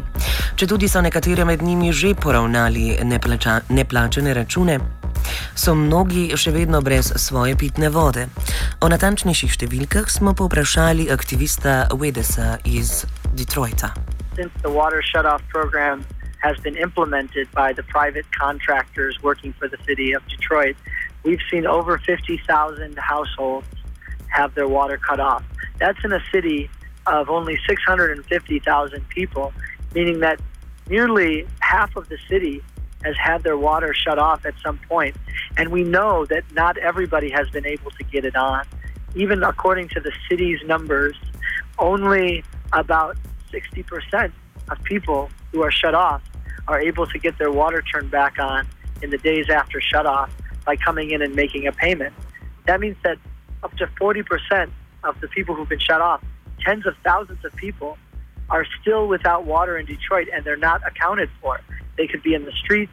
Če 0.59 0.67
tudi 0.67 0.89
so 0.91 0.99
nekatere 0.99 1.45
med 1.47 1.63
njimi 1.63 1.93
že 1.95 2.11
poravnali 2.11 2.99
neplača, 3.07 3.61
neplačene 3.69 4.33
račune, 4.33 4.79
so 5.55 5.75
mnogi 5.75 6.35
še 6.35 6.51
vedno 6.51 6.81
brez 6.83 7.13
svoje 7.15 7.55
pitne 7.55 7.87
vode. 7.87 8.27
O 8.83 8.91
natančnejših 8.91 9.55
številkah 9.55 10.11
smo 10.11 10.35
povprašali 10.35 11.07
aktivista 11.07 11.87
Wedesa 11.95 12.59
iz 12.67 13.07
Detroita. 13.31 13.95
Since 14.35 14.51
the 14.59 14.75
water 14.75 14.99
shutoff 14.99 15.39
program 15.47 16.03
has 16.43 16.59
been 16.59 16.75
implemented 16.75 17.47
by 17.55 17.71
the 17.71 17.87
private 17.87 18.27
contractors 18.35 19.15
working 19.23 19.55
for 19.55 19.71
the 19.71 19.79
city 19.87 20.11
of 20.11 20.19
Detroit, 20.27 20.75
we've 21.25 21.41
seen 21.51 21.65
over 21.65 21.97
50,000 21.97 22.97
households 22.97 23.67
have 24.27 24.53
their 24.55 24.67
water 24.67 24.97
cut 24.97 25.19
off. 25.19 25.43
That's 25.79 25.97
in 26.05 26.13
a 26.13 26.21
city 26.31 26.69
of 27.07 27.29
only 27.29 27.59
650,000 27.67 29.09
people, 29.09 29.51
meaning 29.93 30.19
that 30.19 30.39
nearly 30.89 31.47
half 31.59 31.95
of 31.95 32.07
the 32.09 32.17
city 32.29 32.61
has 33.03 33.15
had 33.17 33.43
their 33.43 33.57
water 33.57 33.93
shut 33.93 34.17
off 34.17 34.45
at 34.45 34.53
some 34.63 34.79
point. 34.87 35.15
And 35.57 35.69
we 35.69 35.83
know 35.83 36.25
that 36.25 36.43
not 36.53 36.77
everybody 36.77 37.29
has 37.31 37.49
been 37.49 37.65
able 37.65 37.91
to 37.91 38.03
get 38.03 38.25
it 38.25 38.35
on. 38.35 38.65
Even 39.15 39.43
according 39.43 39.89
to 39.89 39.99
the 39.99 40.11
city's 40.29 40.59
numbers, 40.65 41.15
only 41.77 42.43
about 42.73 43.17
60% 43.51 44.31
of 44.69 44.83
people 44.83 45.29
who 45.51 45.61
are 45.61 45.71
shut 45.71 45.95
off 45.95 46.21
are 46.67 46.79
able 46.81 47.05
to 47.07 47.19
get 47.19 47.37
their 47.37 47.51
water 47.51 47.81
turned 47.81 48.09
back 48.09 48.39
on 48.39 48.67
in 49.01 49.09
the 49.09 49.17
days 49.19 49.49
after 49.49 49.79
shut 49.79 50.05
off 50.05 50.31
by 50.65 50.75
coming 50.75 51.11
in 51.11 51.21
and 51.21 51.35
making 51.35 51.67
a 51.67 51.71
payment. 51.71 52.13
That 52.65 52.79
means 52.79 52.97
that 53.03 53.17
up 53.63 53.75
to 53.77 53.87
40% 53.87 54.71
of 55.03 55.19
the 55.21 55.27
people 55.27 55.55
who've 55.55 55.69
been 55.69 55.79
shut 55.79 56.01
off, 56.01 56.23
tens 56.61 56.85
of 56.85 56.95
thousands 57.03 57.43
of 57.45 57.55
people, 57.55 57.97
are 58.49 58.65
still 58.81 59.07
without 59.07 59.45
water 59.45 59.77
in 59.77 59.85
Detroit 59.85 60.27
and 60.33 60.43
they're 60.43 60.57
not 60.57 60.81
accounted 60.85 61.29
for. 61.41 61.61
They 61.97 62.07
could 62.07 62.23
be 62.23 62.33
in 62.33 62.45
the 62.45 62.51
streets, 62.51 62.91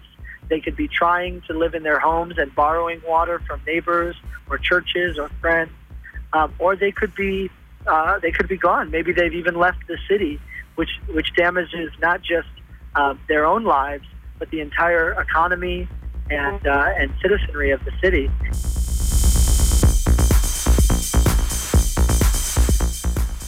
they 0.49 0.61
could 0.61 0.77
be 0.77 0.89
trying 0.89 1.43
to 1.49 1.55
live 1.55 1.75
in 1.75 1.83
their 1.83 1.99
homes 1.99 2.35
and 2.39 2.55
borrowing 2.55 3.01
water 3.07 3.41
from 3.47 3.61
neighbors 3.67 4.17
or 4.49 4.59
churches 4.59 5.19
or 5.19 5.29
friends, 5.41 5.71
um, 6.33 6.55
or 6.59 6.77
they 6.77 6.93
could 6.93 7.15
be 7.15 7.51
uh, 7.87 8.19
they 8.21 8.31
could 8.31 8.49
be 8.49 8.57
gone. 8.57 8.91
Maybe 8.91 9.13
they've 9.13 9.35
even 9.35 9.57
left 9.57 9.79
the 9.89 9.99
city, 10.09 10.41
which 10.77 10.91
which 11.09 11.35
damages 11.35 11.91
not 12.01 12.23
just 12.23 12.49
uh, 12.95 13.15
their 13.29 13.45
own 13.45 13.65
lives 13.65 14.07
but 14.43 14.51
the 14.51 14.61
entire 14.61 15.13
economy 15.21 15.87
and 16.33 16.67
uh, 16.67 17.01
and 17.01 17.11
citizenry 17.23 17.75
of 17.75 17.81
the 17.85 17.93
city. 18.01 18.31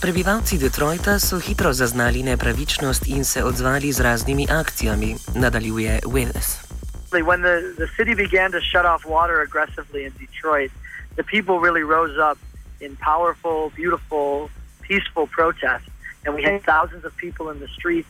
Prebivalci 0.00 0.58
Detroita 0.58 1.18
so 1.18 1.38
hitro 1.40 1.72
zaznali 1.72 2.22
nepravičnost 2.22 3.06
in 3.06 3.24
se 3.24 3.44
odzvali 3.44 3.92
z 3.92 4.00
raznimi 4.00 4.46
akcijami, 4.50 5.16
nadaljuje 5.34 6.00
Willis. 6.06 6.58
When 7.10 7.40
the, 7.42 7.74
the 7.78 7.88
city 7.96 8.14
began 8.14 8.52
to 8.52 8.60
shut 8.60 8.84
off 8.84 9.06
water 9.06 9.40
aggressively 9.40 10.04
in 10.04 10.12
Detroit, 10.18 10.70
the 11.16 11.22
people 11.22 11.58
really 11.60 11.82
rose 11.82 12.18
up 12.18 12.38
in 12.80 12.96
powerful, 12.96 13.70
beautiful, 13.76 14.50
peaceful 14.82 15.26
protest. 15.26 15.86
And 16.26 16.34
we 16.34 16.42
had 16.42 16.62
thousands 16.62 17.04
of 17.04 17.16
people 17.16 17.48
in 17.52 17.60
the 17.60 17.68
streets. 17.68 18.08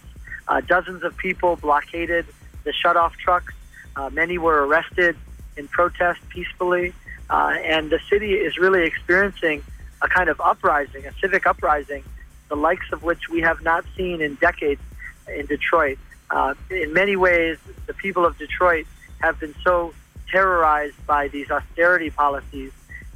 Uh, 0.49 0.61
dozens 0.67 1.03
of 1.05 1.17
people 1.17 1.57
blockaded 1.57 2.27
the 2.65 2.73
shut-off 2.73 3.17
trucks. 3.17 3.55
Uh, 3.97 4.11
many 4.11 4.39
were 4.39 4.67
arrested 4.67 5.17
in 5.57 5.69
protest 5.69 6.21
peacefully. 6.29 6.93
Uh, 7.31 7.57
and 7.65 7.91
the 7.91 8.01
city 8.11 8.35
is 8.35 8.59
really 8.59 8.85
experiencing 8.85 9.63
a 10.03 10.09
kind 10.09 10.29
of 10.29 10.41
uprising, 10.41 11.07
a 11.07 11.13
civic 11.21 11.47
uprising, 11.47 12.05
the 12.49 12.57
likes 12.57 12.87
of 12.93 13.03
which 13.03 13.29
we 13.31 13.41
have 13.41 13.63
not 13.63 13.85
seen 13.97 14.21
in 14.21 14.35
decades 14.37 14.81
in 15.35 15.47
Detroit. 15.47 15.99
Uh, 16.31 16.55
in 16.71 16.93
many 16.93 17.17
ways, 17.17 17.59
the 17.87 17.95
people 17.95 18.27
of 18.27 18.37
Detroit 18.39 18.87
have 19.21 19.39
been 19.41 19.55
so 19.63 19.95
terrorized 20.31 21.07
by 21.07 21.29
these 21.29 21.51
austerity 21.51 22.11
policies 22.11 22.73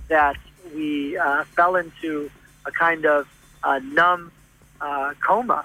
that 0.08 0.36
we 0.74 1.16
uh, 1.18 1.44
fell 1.56 1.76
into 1.76 2.30
a 2.64 2.70
kind 2.70 3.04
of 3.04 3.28
uh, 3.62 3.80
numb 3.80 4.30
uh, 4.80 5.12
coma 5.20 5.64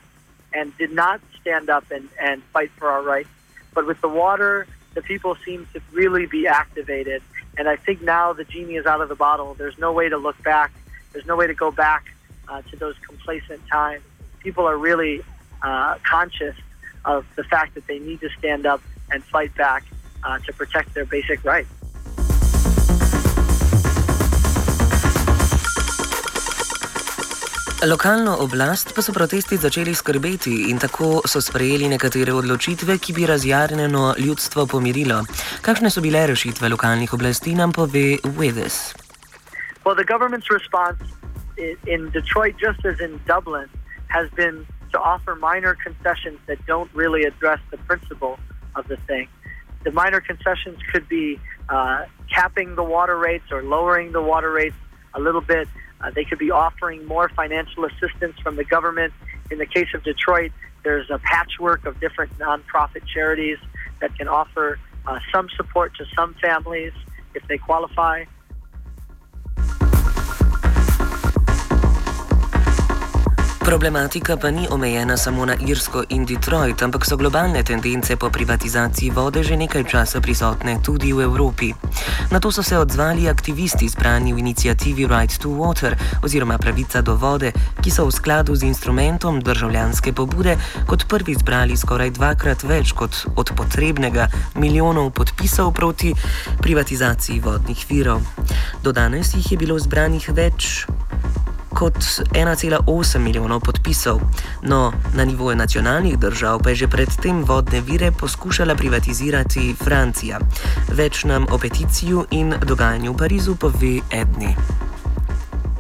and 0.54 0.76
did 0.78 0.92
not 0.92 1.22
stand 1.40 1.70
up 1.70 1.90
and, 1.92 2.10
and 2.20 2.44
fight 2.54 2.72
for 2.72 2.90
our 2.90 3.02
rights. 3.02 3.30
But 3.74 3.88
with 3.88 4.02
the 4.02 4.10
water, 4.10 4.68
the 4.94 5.02
people 5.02 5.36
seem 5.46 5.68
to 5.74 5.82
really 5.92 6.26
be 6.26 6.48
activated. 6.48 7.22
And 7.58 7.68
I 7.68 7.76
think 7.76 8.02
now 8.02 8.34
the 8.34 8.44
genie 8.44 8.76
is 8.76 8.86
out 8.86 9.02
of 9.02 9.10
the 9.10 9.16
bottle. 9.16 9.54
There's 9.54 9.78
no 9.78 9.92
way 9.92 10.10
to 10.10 10.18
look 10.18 10.42
back. 10.44 10.72
There's 11.12 11.26
no 11.26 11.36
way 11.36 11.48
to 11.48 11.54
go 11.54 11.72
back 11.72 12.06
uh, 12.48 12.62
to 12.64 12.76
those 12.76 12.96
complacent 13.08 13.66
times. 13.68 14.04
People 14.40 14.68
are 14.68 14.78
really 14.78 15.22
uh, 15.62 15.98
conscious 16.04 16.56
of 17.06 17.26
the 17.36 17.44
fact 17.44 17.76
that 17.76 17.88
they 17.88 18.00
need 18.00 18.22
to 18.22 18.30
stand 18.38 18.66
up 18.66 18.82
and 19.12 19.24
fight 19.24 19.54
back 19.56 19.86
uh, 20.24 20.40
to 20.40 20.54
protect 20.54 20.94
their 20.94 21.06
basic 21.06 21.44
rights. 21.44 21.70
Lokalno 27.84 28.38
oblast 28.40 28.96
pa 28.96 29.02
so 29.02 29.12
protesti 29.12 29.58
začeli 29.58 29.92
skrbeti 29.96 30.72
in 30.72 30.80
tako 30.80 31.20
so 31.28 31.42
sprejeli 31.42 31.90
nekatere 31.92 32.32
odločitve, 32.32 32.96
ki 32.98 33.14
bi 33.14 33.26
razjarjeno 33.28 34.16
ljudstvo 34.18 34.64
pomirilo. 34.72 35.18
Kakšne 35.62 35.90
so 35.92 36.00
bile 36.02 36.22
rešitve 36.28 36.70
lokalnih 36.70 37.14
oblasti, 37.14 37.56
nam 37.56 37.76
pove 37.76 38.24
Wedes. 38.40 38.96
Well, 39.84 39.96
the 40.00 40.08
government's 40.08 40.48
response 40.48 41.04
in, 41.84 42.10
Detroit, 42.16 42.56
just 42.56 42.86
as 42.86 43.04
in 43.04 43.20
Dublin, 43.28 43.68
has 44.08 44.32
been 44.32 44.66
to 44.94 44.98
offer 44.98 45.36
minor 45.36 45.76
concessions 45.76 46.40
that 46.48 46.64
don't 46.66 46.90
really 46.96 47.24
address 47.26 47.60
the 47.72 47.78
principle 47.84 48.40
of 48.76 48.88
the 48.88 48.98
thing. 49.08 49.28
The 49.84 49.92
minor 49.92 50.22
concessions 50.22 50.80
could 50.94 51.10
be 51.10 51.38
uh, 51.68 52.06
capping 52.32 52.76
the 52.76 52.84
water 52.84 53.18
rates 53.18 53.52
or 53.52 53.62
lowering 53.62 54.14
the 54.14 54.22
water 54.22 54.52
rates 54.52 54.80
a 55.14 55.20
little 55.20 55.42
bit. 55.42 55.68
Uh, 56.04 56.12
they 56.12 56.26
could 56.26 56.40
be 56.40 56.52
offering 56.52 57.06
more 57.08 57.30
financial 57.30 57.86
assistance 57.86 58.38
from 58.44 58.58
the 58.58 58.66
government. 58.66 59.14
In 59.50 59.58
the 59.58 59.66
case 59.66 59.88
of 59.94 60.04
Detroit, 60.04 60.52
there's 60.84 61.10
a 61.10 61.18
patchwork 61.20 61.86
of 61.86 62.00
different 62.00 62.38
nonprofit 62.40 63.06
charities 63.12 63.58
that 64.02 64.16
can 64.18 64.28
offer 64.28 64.78
uh, 65.08 65.20
some 65.34 65.48
support 65.56 65.96
to 65.98 66.06
some 66.16 66.36
families 66.42 66.92
if 67.34 67.48
they 67.48 67.58
qualify. 67.58 68.26
Problematika 73.64 74.38
pa 74.38 74.52
ni 74.52 74.68
omejena 74.70 75.18
samo 75.18 75.46
na 75.46 75.56
Irsko 75.56 76.04
in 76.10 76.26
Detroit, 76.26 76.82
ampak 76.84 77.06
so 77.06 77.16
globalne 77.18 77.64
tendence 77.64 78.16
po 78.20 78.30
privatizaciji 78.30 79.10
vode 79.10 79.40
že 79.44 79.56
nekaj 79.56 79.84
časa 79.88 80.20
prisotne 80.20 80.84
tudi 80.84 81.16
v 81.16 81.24
Evropi. 81.24 81.72
Na 82.32 82.44
to 82.44 82.52
so 82.52 82.64
se 82.64 82.76
odzvali 82.78 83.30
aktivisti 83.30 83.88
zbrani 83.88 84.34
v 84.34 84.44
inicijativi 84.44 85.08
Right 85.08 85.40
to 85.40 85.50
Water 85.50 85.96
oziroma 86.20 86.58
pravica 86.58 87.02
do 87.02 87.16
vode, 87.16 87.56
ki 87.80 87.92
so 87.92 88.04
v 88.04 88.12
skladu 88.12 88.52
z 88.56 88.68
instrumentom 88.68 89.40
državljanske 89.40 90.12
pobude 90.12 90.60
kot 90.84 91.08
prvi 91.08 91.32
zbrali 91.32 91.80
skoraj 91.80 92.20
dvakrat 92.20 92.68
več 92.68 92.92
kot 92.92 93.32
od 93.36 93.48
potrebnega 93.56 94.28
milijonov 94.60 95.16
podpisov 95.16 95.72
proti 95.72 96.12
privatizaciji 96.60 97.40
vodnih 97.40 97.80
virov. 97.90 98.28
Do 98.84 98.92
danes 98.92 99.32
jih 99.34 99.52
je 99.52 99.58
bilo 99.58 99.80
zbranih 99.80 100.30
več 100.36 100.84
kot 101.84 102.00
1,8 102.32 103.20
milijonov 103.20 103.60
podpisov. 103.60 104.22
No, 104.62 104.94
na 105.16 105.26
nivoju 105.26 105.56
nacionalnih 105.56 106.18
držav 106.20 106.60
pa 106.64 106.70
je 106.70 106.76
že 106.76 106.88
predtem 106.88 107.44
vodne 107.44 107.82
vire 107.82 108.12
poskušala 108.12 108.76
privatizirati 108.76 109.76
Francija. 109.84 110.40
Več 110.96 111.24
nam 111.24 111.46
o 111.52 111.58
peticiju 111.58 112.24
in 112.32 112.56
dogajanju 112.70 113.12
v 113.12 113.18
Parizu 113.18 113.56
pove 113.60 114.00
Edni. 114.12 114.56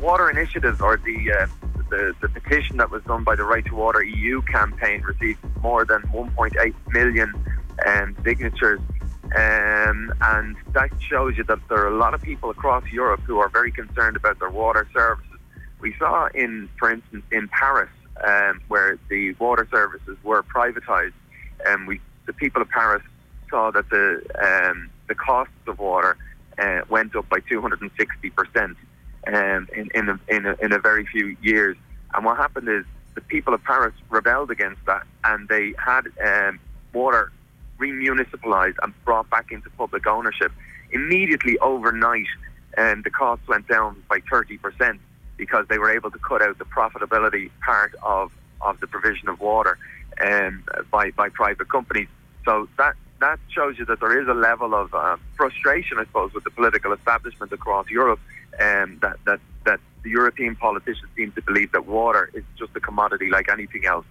Water 0.01 0.27
initiatives 0.27 0.81
or 0.81 0.99
the, 1.07 1.17
uh, 1.31 1.47
the 1.89 2.11
the 2.19 2.29
petition 2.39 2.75
that 2.77 2.91
was 2.91 3.01
done 3.07 3.23
by 3.23 3.35
the 3.39 3.47
Right 3.53 3.65
to 3.71 3.75
Water 3.75 4.03
EU 4.03 4.41
campaign 4.41 4.99
received 5.07 5.39
more 5.63 5.85
than 5.85 6.01
1.8 6.11 6.75
million 6.91 7.29
um, 7.87 8.15
signatures. 8.25 8.81
Um, 9.43 10.11
and 10.35 10.55
that 10.73 10.91
shows 10.99 11.37
you 11.37 11.45
that 11.45 11.59
there 11.69 11.79
are 11.85 11.93
a 11.95 11.97
lot 12.05 12.13
of 12.13 12.21
people 12.21 12.49
across 12.49 12.83
Europe 12.91 13.21
who 13.27 13.39
are 13.39 13.49
very 13.49 13.71
concerned 13.71 14.17
about 14.17 14.39
their 14.39 14.51
water 14.51 14.85
services. 14.93 15.32
We 15.83 15.93
saw 15.99 16.29
in, 16.33 16.69
for 16.79 16.89
instance, 16.89 17.25
in 17.29 17.49
Paris, 17.49 17.89
um, 18.25 18.61
where 18.69 18.97
the 19.09 19.33
water 19.33 19.67
services 19.69 20.17
were 20.23 20.41
privatized, 20.41 21.11
and 21.65 21.81
um, 21.81 21.85
we, 21.85 21.99
the 22.25 22.31
people 22.31 22.61
of 22.61 22.69
Paris 22.69 23.03
saw 23.49 23.69
that 23.71 23.89
the 23.89 24.23
um, 24.41 24.89
the 25.09 25.15
costs 25.15 25.51
of 25.67 25.79
water 25.79 26.15
uh, 26.57 26.83
went 26.89 27.13
up 27.17 27.27
by 27.27 27.41
260 27.49 28.29
percent 28.29 28.77
um, 29.27 29.67
in 29.75 29.89
in 29.93 30.07
a, 30.07 30.19
in, 30.29 30.45
a, 30.45 30.55
in 30.61 30.71
a 30.71 30.79
very 30.79 31.05
few 31.05 31.35
years. 31.41 31.75
And 32.13 32.23
what 32.23 32.37
happened 32.37 32.69
is 32.69 32.85
the 33.15 33.21
people 33.21 33.53
of 33.53 33.61
Paris 33.65 33.93
rebelled 34.09 34.51
against 34.51 34.85
that, 34.85 35.03
and 35.25 35.49
they 35.49 35.73
had 35.77 36.03
um, 36.25 36.61
water 36.93 37.29
remunicipalized 37.77 38.75
and 38.83 38.93
brought 39.03 39.29
back 39.29 39.51
into 39.51 39.69
public 39.71 40.07
ownership. 40.07 40.53
Immediately 40.91 41.59
overnight, 41.59 42.27
and 42.77 42.99
um, 42.99 43.01
the 43.01 43.09
costs 43.09 43.45
went 43.49 43.67
down 43.67 44.01
by 44.07 44.19
30 44.31 44.57
percent 44.59 45.01
because 45.45 45.65
they 45.67 45.79
were 45.83 45.91
able 45.99 46.09
to 46.17 46.19
cut 46.19 46.41
out 46.41 46.57
the 46.57 46.69
profitability 46.79 47.45
part 47.69 47.93
of, 48.01 48.31
of 48.61 48.79
the 48.79 48.87
provision 48.87 49.27
of 49.27 49.41
water 49.41 49.77
um, 50.25 50.63
by, 50.89 51.11
by 51.11 51.27
private 51.27 51.67
companies. 51.67 52.07
So 52.45 52.69
that 52.77 52.95
that 53.19 53.39
shows 53.55 53.77
you 53.79 53.85
that 53.85 53.99
there 53.99 54.19
is 54.21 54.27
a 54.27 54.33
level 54.33 54.73
of 54.73 54.93
uh, 54.93 55.15
frustration, 55.35 55.97
I 55.97 56.03
suppose, 56.03 56.33
with 56.33 56.43
the 56.43 56.49
political 56.59 56.91
establishment 56.91 57.51
across 57.53 57.89
Europe, 57.89 58.19
um, 58.59 58.99
that, 59.01 59.17
that, 59.25 59.39
that 59.65 59.79
the 60.03 60.09
European 60.09 60.55
politicians 60.57 61.09
seem 61.15 61.31
to 61.33 61.41
believe 61.41 61.71
that 61.71 61.85
water 61.85 62.29
is 62.33 62.43
just 62.57 62.75
a 62.75 62.81
commodity 62.81 63.29
like 63.29 63.47
anything 63.49 63.85
else. 63.85 64.05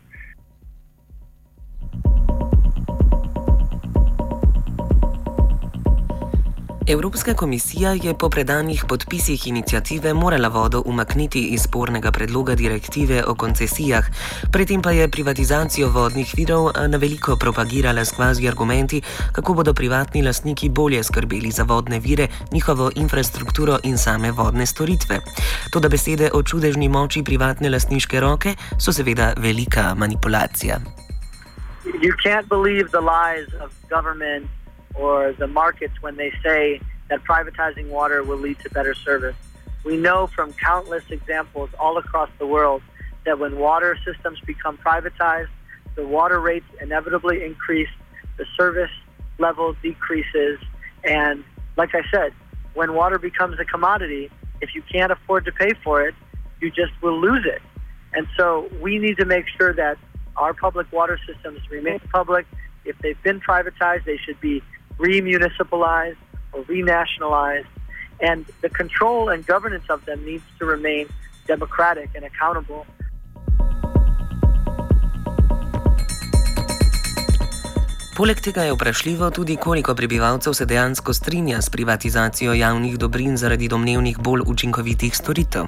Evropska 6.86 7.34
komisija 7.34 7.90
je 7.90 8.14
po 8.18 8.28
predanih 8.28 8.84
podpisih 8.88 9.46
inicijative 9.46 10.14
morala 10.14 10.48
vodo 10.48 10.82
umakniti 10.86 11.40
iz 11.40 11.62
spornega 11.62 12.12
predloga 12.12 12.54
direktive 12.54 13.24
o 13.26 13.34
koncesijah, 13.34 14.04
predtem 14.52 14.82
pa 14.82 14.90
je 14.90 15.08
privatizacijo 15.08 15.88
vodnih 15.88 16.34
virov 16.36 16.70
na 16.88 16.98
veliko 16.98 17.36
propagirala 17.36 18.04
s 18.04 18.12
kvazi 18.12 18.48
argumenti, 18.48 19.02
kako 19.32 19.54
bodo 19.54 19.74
privatni 19.74 20.22
lastniki 20.22 20.68
bolje 20.68 21.02
skrbeli 21.02 21.50
za 21.50 21.62
vodne 21.62 22.00
vire, 22.00 22.28
njihovo 22.52 22.90
infrastrukturo 22.94 23.78
in 23.82 23.98
same 23.98 24.30
vodne 24.30 24.66
storitve. 24.66 25.20
Toda 25.70 25.88
besede 25.88 26.30
o 26.34 26.42
čudežni 26.42 26.88
moči 26.88 27.22
privatne 27.22 27.70
lastniške 27.70 28.20
roke 28.20 28.54
so 28.78 28.92
seveda 28.92 29.32
velika 29.36 29.94
manipulacija. 29.94 30.80
You 31.84 32.14
can't 32.24 32.48
believe 32.48 32.88
the 32.88 33.00
lies 33.00 33.48
of 33.64 33.70
government. 33.90 34.61
Or 34.94 35.32
the 35.32 35.46
markets 35.46 35.94
when 36.00 36.16
they 36.16 36.32
say 36.44 36.80
that 37.08 37.22
privatizing 37.24 37.88
water 37.88 38.22
will 38.22 38.38
lead 38.38 38.58
to 38.60 38.70
better 38.70 38.94
service. 38.94 39.36
We 39.84 39.96
know 39.96 40.28
from 40.28 40.52
countless 40.52 41.04
examples 41.10 41.70
all 41.78 41.98
across 41.98 42.30
the 42.38 42.46
world 42.46 42.82
that 43.24 43.38
when 43.38 43.58
water 43.58 43.98
systems 44.04 44.38
become 44.40 44.78
privatized, 44.78 45.48
the 45.94 46.06
water 46.06 46.40
rates 46.40 46.66
inevitably 46.80 47.44
increase, 47.44 47.88
the 48.38 48.46
service 48.56 48.90
level 49.38 49.74
decreases, 49.82 50.58
and 51.04 51.44
like 51.76 51.94
I 51.94 52.02
said, 52.10 52.32
when 52.74 52.94
water 52.94 53.18
becomes 53.18 53.58
a 53.58 53.64
commodity, 53.64 54.30
if 54.60 54.74
you 54.74 54.82
can't 54.82 55.12
afford 55.12 55.44
to 55.46 55.52
pay 55.52 55.72
for 55.84 56.06
it, 56.06 56.14
you 56.60 56.70
just 56.70 56.92
will 57.02 57.20
lose 57.20 57.44
it. 57.44 57.60
And 58.14 58.26
so 58.36 58.70
we 58.80 58.98
need 58.98 59.16
to 59.18 59.24
make 59.24 59.46
sure 59.58 59.72
that 59.74 59.98
our 60.36 60.54
public 60.54 60.90
water 60.92 61.18
systems 61.26 61.60
remain 61.70 61.98
public. 62.12 62.46
If 62.84 62.98
they've 62.98 63.20
been 63.22 63.40
privatized, 63.40 64.04
they 64.04 64.16
should 64.16 64.40
be 64.40 64.62
remunicipalized 65.02 66.22
or 66.52 66.60
renationalized, 66.74 67.72
and 68.20 68.40
the 68.64 68.70
control 68.80 69.28
and 69.32 69.46
governance 69.46 69.88
of 69.90 70.04
them 70.04 70.24
needs 70.24 70.44
to 70.58 70.64
remain 70.74 71.06
democratic 71.46 72.08
and 72.16 72.24
accountable. 72.24 72.86
Poleg 78.16 78.40
tega 78.40 78.62
je 78.62 78.72
vprašljivo 78.72 79.30
tudi, 79.30 79.56
koliko 79.56 79.94
prebivalcev 79.94 80.52
se 80.52 80.66
dejansko 80.66 81.12
strinja 81.12 81.62
s 81.62 81.70
privatizacijo 81.70 82.52
javnih 82.52 82.98
dobrin 82.98 83.36
zaradi 83.36 83.68
domnevnih 83.68 84.18
bolj 84.18 84.42
učinkovitih 84.46 85.16
storitev. 85.16 85.64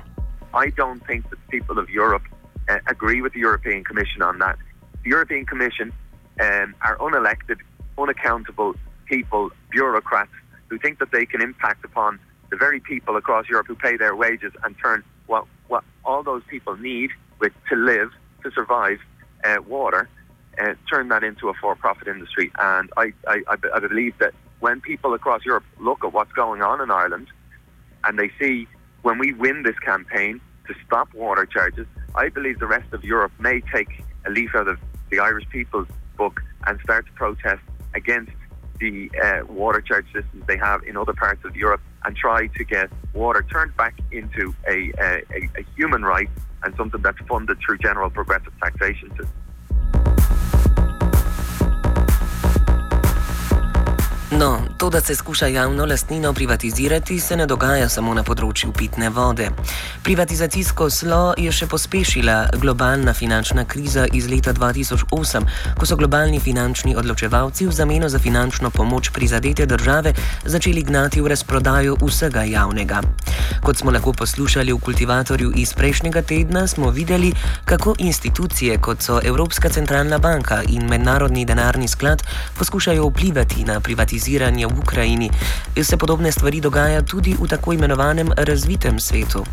I 0.64 0.70
don't 0.80 1.00
think 1.06 1.24
that 1.30 1.38
people 1.50 1.82
of 1.82 1.88
Europe 1.88 2.24
uh, 2.28 2.76
agree 2.94 3.22
with 3.22 3.32
the 3.32 3.40
European 3.40 3.84
Commission 3.84 4.22
on 4.22 4.38
that. 4.38 4.56
The 5.02 5.10
European 5.10 5.46
Commission 5.46 5.88
um, 5.88 6.74
are 6.86 6.96
unelected, 7.06 7.58
unaccountable, 7.96 8.74
people, 9.14 9.50
bureaucrats, 9.70 10.32
who 10.68 10.78
think 10.78 10.98
that 10.98 11.12
they 11.12 11.24
can 11.24 11.40
impact 11.40 11.84
upon 11.84 12.18
the 12.50 12.56
very 12.56 12.80
people 12.80 13.16
across 13.16 13.48
Europe 13.48 13.66
who 13.66 13.76
pay 13.76 13.96
their 13.96 14.16
wages 14.16 14.52
and 14.64 14.74
turn 14.82 15.04
what, 15.26 15.44
what 15.68 15.84
all 16.04 16.22
those 16.22 16.42
people 16.48 16.76
need 16.76 17.10
with, 17.38 17.52
to 17.68 17.76
live, 17.76 18.10
to 18.42 18.50
survive, 18.50 18.98
uh, 19.44 19.56
water, 19.66 20.08
uh, 20.60 20.74
turn 20.90 21.08
that 21.08 21.22
into 21.22 21.48
a 21.48 21.54
for-profit 21.54 22.08
industry. 22.08 22.50
And 22.58 22.90
I, 22.96 23.12
I, 23.28 23.42
I 23.48 23.80
believe 23.80 24.14
that 24.18 24.34
when 24.60 24.80
people 24.80 25.14
across 25.14 25.44
Europe 25.44 25.64
look 25.78 26.04
at 26.04 26.12
what's 26.12 26.32
going 26.32 26.62
on 26.62 26.80
in 26.80 26.90
Ireland 26.90 27.28
and 28.04 28.18
they 28.18 28.30
see 28.40 28.66
when 29.02 29.18
we 29.18 29.32
win 29.32 29.62
this 29.62 29.78
campaign 29.78 30.40
to 30.66 30.74
stop 30.86 31.12
water 31.14 31.46
charges, 31.46 31.86
I 32.14 32.30
believe 32.30 32.58
the 32.58 32.66
rest 32.66 32.92
of 32.92 33.04
Europe 33.04 33.32
may 33.38 33.60
take 33.72 33.90
a 34.26 34.30
leaf 34.30 34.54
out 34.54 34.68
of 34.68 34.78
the 35.10 35.18
Irish 35.20 35.48
People's 35.50 35.88
book 36.16 36.42
and 36.66 36.80
start 36.80 37.06
to 37.06 37.12
protest 37.12 37.62
against 37.94 38.32
the 38.80 39.10
uh, 39.22 39.44
water 39.46 39.80
charge 39.80 40.06
systems 40.06 40.44
they 40.46 40.56
have 40.56 40.82
in 40.84 40.96
other 40.96 41.12
parts 41.12 41.44
of 41.44 41.56
Europe 41.56 41.80
and 42.04 42.16
try 42.16 42.46
to 42.48 42.64
get 42.64 42.90
water 43.12 43.44
turned 43.50 43.76
back 43.76 43.98
into 44.10 44.54
a, 44.68 44.92
a, 45.00 45.22
a 45.56 45.64
human 45.76 46.02
right 46.02 46.28
and 46.64 46.74
something 46.76 47.00
that's 47.02 47.18
funded 47.28 47.58
through 47.64 47.78
general 47.78 48.10
progressive 48.10 48.52
taxation 48.60 49.10
system. 49.10 49.43
No, 54.38 54.58
to, 54.76 54.90
da 54.90 55.00
se 55.00 55.14
skuša 55.14 55.46
javno 55.46 55.84
lastnino 55.86 56.32
privatizirati, 56.32 57.20
se 57.20 57.36
ne 57.36 57.46
dogaja 57.46 57.88
samo 57.88 58.14
na 58.14 58.22
področju 58.26 58.72
pitne 58.74 59.06
vode. 59.14 59.46
Privatizacijsko 60.02 60.88
slo 60.90 61.20
je 61.38 61.52
še 61.54 61.68
pospešila 61.70 62.56
globalna 62.58 63.14
finančna 63.14 63.62
kriza 63.64 64.08
iz 64.10 64.26
leta 64.26 64.50
2008, 64.56 65.46
ko 65.78 65.86
so 65.86 65.98
globalni 66.00 66.40
finančni 66.42 66.96
odločevalci 66.98 67.68
v 67.68 67.76
zameno 67.76 68.08
za 68.10 68.18
finančno 68.18 68.72
pomoč 68.74 69.12
prizadete 69.14 69.68
države 69.70 70.14
začeli 70.44 70.82
gnati 70.82 71.22
v 71.22 71.30
razprodajo 71.30 71.94
vsega 72.02 72.42
javnega. 72.42 73.04
Kot 73.62 73.78
smo 73.78 73.94
lahko 73.94 74.16
poslušali 74.18 74.74
v 74.74 74.82
kultivatorju 74.82 75.52
iz 75.62 75.76
prejšnjega 75.78 76.22
tedna, 76.22 76.66
smo 76.66 76.90
videli, 76.90 77.30
kako 77.64 77.94
institucije 77.98 78.80
kot 78.82 78.98
so 78.98 79.20
Evropska 79.22 79.70
centralna 79.70 80.18
banka 80.18 80.62
in 80.66 80.90
Mednarodni 80.90 81.46
denarni 81.46 81.88
sklad 81.88 82.26
poskušajo 82.58 83.06
vplivati 83.12 83.64
na 83.64 83.78
privatizacijo 83.80 84.23
organiziranja 84.24 84.68
v 84.68 84.78
Ukrajini, 84.78 85.30
se 85.82 85.96
podobne 85.96 86.32
stvari 86.32 86.60
dogaja 86.60 87.02
tudi 87.02 87.36
v 87.36 87.48
tako 87.48 87.72
imenovanem 87.72 88.32
razvitem 88.36 89.00
svetu. 89.00 89.44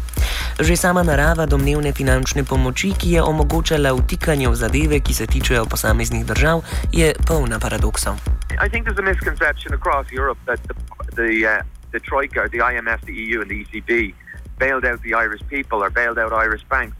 Že 0.59 0.77
sama 0.77 1.03
narava 1.03 1.45
domnevne 1.45 1.91
finančne 1.91 2.43
pomoči, 2.43 2.95
ki 2.95 3.19
je 3.19 3.21
omogočala 3.21 3.91
vtikanje 3.91 4.47
v 4.47 4.55
zadeve, 4.55 4.99
ki 4.99 5.13
se 5.13 5.27
tičejo 5.27 5.65
posameznih 5.65 6.25
držav, 6.25 6.63
je 6.91 7.11
polna 7.27 7.59
paradoksov. 7.59 8.15
I 8.63 8.69
think 8.69 8.87
there's 8.87 8.99
a 8.99 9.03
misconception 9.03 9.73
across 9.73 10.07
Europe 10.11 10.39
that 10.45 10.59
the, 10.67 10.75
the, 11.15 11.31
uh, 11.43 11.63
the 11.91 11.99
Troika, 11.99 12.47
the 12.47 12.63
IMF, 12.63 13.03
the 13.03 13.13
EU, 13.13 13.41
and 13.41 13.51
the 13.51 13.65
ECB 13.65 14.15
bailed 14.59 14.85
out 14.85 15.01
the 15.01 15.13
Irish 15.13 15.43
people 15.49 15.83
or 15.83 15.89
bailed 15.89 16.19
out 16.19 16.31
Irish 16.31 16.63
banks. 16.69 16.95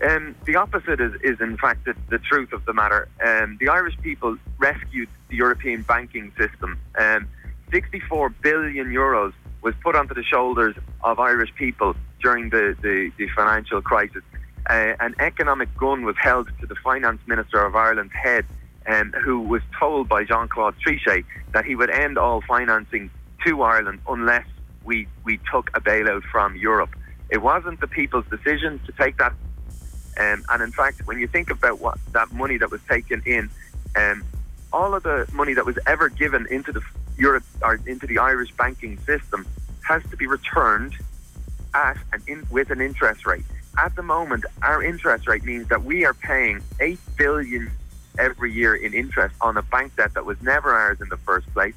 Um, 0.00 0.36
the 0.44 0.56
opposite 0.56 1.00
is, 1.00 1.12
is 1.22 1.40
in 1.40 1.56
fact, 1.56 1.84
the, 1.84 1.94
the 2.08 2.18
truth 2.18 2.52
of 2.52 2.64
the 2.64 2.72
matter. 2.72 3.08
Um, 3.24 3.56
the 3.60 3.68
Irish 3.68 3.98
people 4.00 4.36
rescued 4.58 5.08
the 5.28 5.36
European 5.36 5.82
banking 5.82 6.32
system. 6.38 6.78
Um, 6.98 7.28
64 7.72 8.30
billion 8.30 8.88
euros 8.88 9.32
was 9.62 9.74
put 9.82 9.96
onto 9.96 10.14
the 10.14 10.22
shoulders 10.22 10.76
of 11.02 11.18
Irish 11.18 11.52
people 11.54 11.96
during 12.22 12.50
the, 12.50 12.76
the, 12.80 13.10
the 13.16 13.28
financial 13.34 13.82
crisis. 13.82 14.22
Uh, 14.68 14.94
an 15.00 15.14
economic 15.18 15.74
gun 15.76 16.04
was 16.04 16.16
held 16.16 16.48
to 16.60 16.66
the 16.66 16.76
finance 16.76 17.20
minister 17.26 17.64
of 17.64 17.74
Ireland's 17.74 18.12
head, 18.12 18.44
um, 18.86 19.12
who 19.24 19.40
was 19.40 19.62
told 19.78 20.08
by 20.08 20.24
Jean 20.24 20.48
Claude 20.48 20.74
Trichet 20.84 21.24
that 21.52 21.64
he 21.64 21.74
would 21.74 21.90
end 21.90 22.18
all 22.18 22.40
financing 22.42 23.10
to 23.46 23.62
Ireland 23.62 24.00
unless 24.08 24.46
we, 24.84 25.08
we 25.24 25.40
took 25.50 25.70
a 25.74 25.80
bailout 25.80 26.22
from 26.30 26.56
Europe. 26.56 26.90
It 27.30 27.42
wasn't 27.42 27.80
the 27.80 27.86
people's 27.86 28.24
decision 28.30 28.80
to 28.86 28.92
take 28.92 29.18
that 29.18 29.34
um, 30.18 30.44
and 30.48 30.62
in 30.62 30.72
fact, 30.72 31.06
when 31.06 31.18
you 31.18 31.26
think 31.26 31.50
about 31.50 31.80
what 31.80 31.98
that 32.12 32.32
money 32.32 32.58
that 32.58 32.70
was 32.70 32.80
taken 32.88 33.22
in, 33.24 33.50
um, 33.96 34.24
all 34.72 34.94
of 34.94 35.02
the 35.02 35.28
money 35.32 35.54
that 35.54 35.64
was 35.64 35.78
ever 35.86 36.08
given 36.08 36.46
into 36.50 36.72
the 36.72 36.82
Europe 37.16 37.44
or 37.62 37.80
into 37.86 38.06
the 38.06 38.18
Irish 38.18 38.52
banking 38.52 38.98
system 38.98 39.46
has 39.86 40.02
to 40.10 40.16
be 40.16 40.26
returned 40.26 40.94
at 41.74 41.96
an 42.12 42.22
in, 42.26 42.46
with 42.50 42.70
an 42.70 42.80
interest 42.80 43.26
rate. 43.26 43.44
At 43.76 43.94
the 43.94 44.02
moment, 44.02 44.44
our 44.62 44.82
interest 44.82 45.28
rate 45.28 45.44
means 45.44 45.68
that 45.68 45.84
we 45.84 46.04
are 46.04 46.14
paying 46.14 46.60
eight 46.80 46.98
billion 47.16 47.70
every 48.18 48.52
year 48.52 48.74
in 48.74 48.92
interest 48.92 49.34
on 49.40 49.56
a 49.56 49.62
bank 49.62 49.94
debt 49.96 50.14
that 50.14 50.24
was 50.24 50.40
never 50.42 50.72
ours 50.72 51.00
in 51.00 51.08
the 51.08 51.16
first 51.18 51.52
place. 51.54 51.74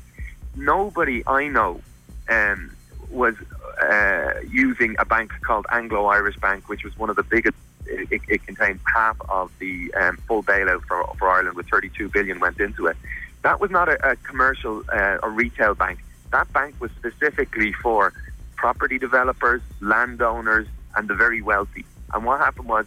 Nobody 0.55 1.23
I 1.27 1.47
know 1.47 1.81
um, 2.27 2.75
was 3.11 3.35
uh, 3.81 4.33
using 4.49 4.95
a 4.97 5.05
bank 5.05 5.31
called 5.41 5.67
Anglo 5.71 6.05
Irish 6.07 6.37
Bank, 6.37 6.67
which 6.67 6.83
was 6.83 6.97
one 6.97 7.09
of 7.09 7.15
the 7.15 7.23
biggest 7.23 7.55
it, 7.85 8.21
it 8.27 8.45
contained 8.45 8.79
half 8.93 9.17
of 9.29 9.51
the 9.59 9.93
um, 9.93 10.17
full 10.27 10.43
bailout 10.43 10.81
for, 10.87 11.05
for 11.17 11.29
Ireland, 11.29 11.55
with 11.55 11.67
32 11.69 12.09
billion 12.09 12.39
went 12.39 12.59
into 12.59 12.87
it. 12.87 12.97
That 13.43 13.59
was 13.59 13.71
not 13.71 13.89
a, 13.89 14.11
a 14.11 14.15
commercial 14.17 14.83
uh, 14.91 15.17
or 15.23 15.29
retail 15.29 15.73
bank. 15.73 15.99
That 16.31 16.51
bank 16.53 16.75
was 16.79 16.91
specifically 16.91 17.73
for 17.73 18.13
property 18.55 18.97
developers, 18.97 19.61
landowners, 19.79 20.67
and 20.95 21.07
the 21.07 21.15
very 21.15 21.41
wealthy. 21.41 21.85
And 22.13 22.25
what 22.25 22.39
happened 22.39 22.67
was 22.67 22.85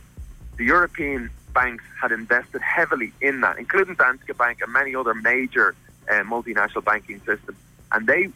the 0.56 0.64
European 0.64 1.30
banks 1.52 1.84
had 2.00 2.12
invested 2.12 2.60
heavily 2.60 3.12
in 3.20 3.40
that, 3.40 3.58
including 3.58 3.96
Danske 3.96 4.36
Bank 4.36 4.58
and 4.60 4.72
many 4.72 4.94
other 4.94 5.14
major 5.14 5.74
uh, 6.10 6.14
multinational 6.22 6.84
banking 6.84 7.20
systems. 7.20 7.58
And 7.92 8.06
they 8.06 8.28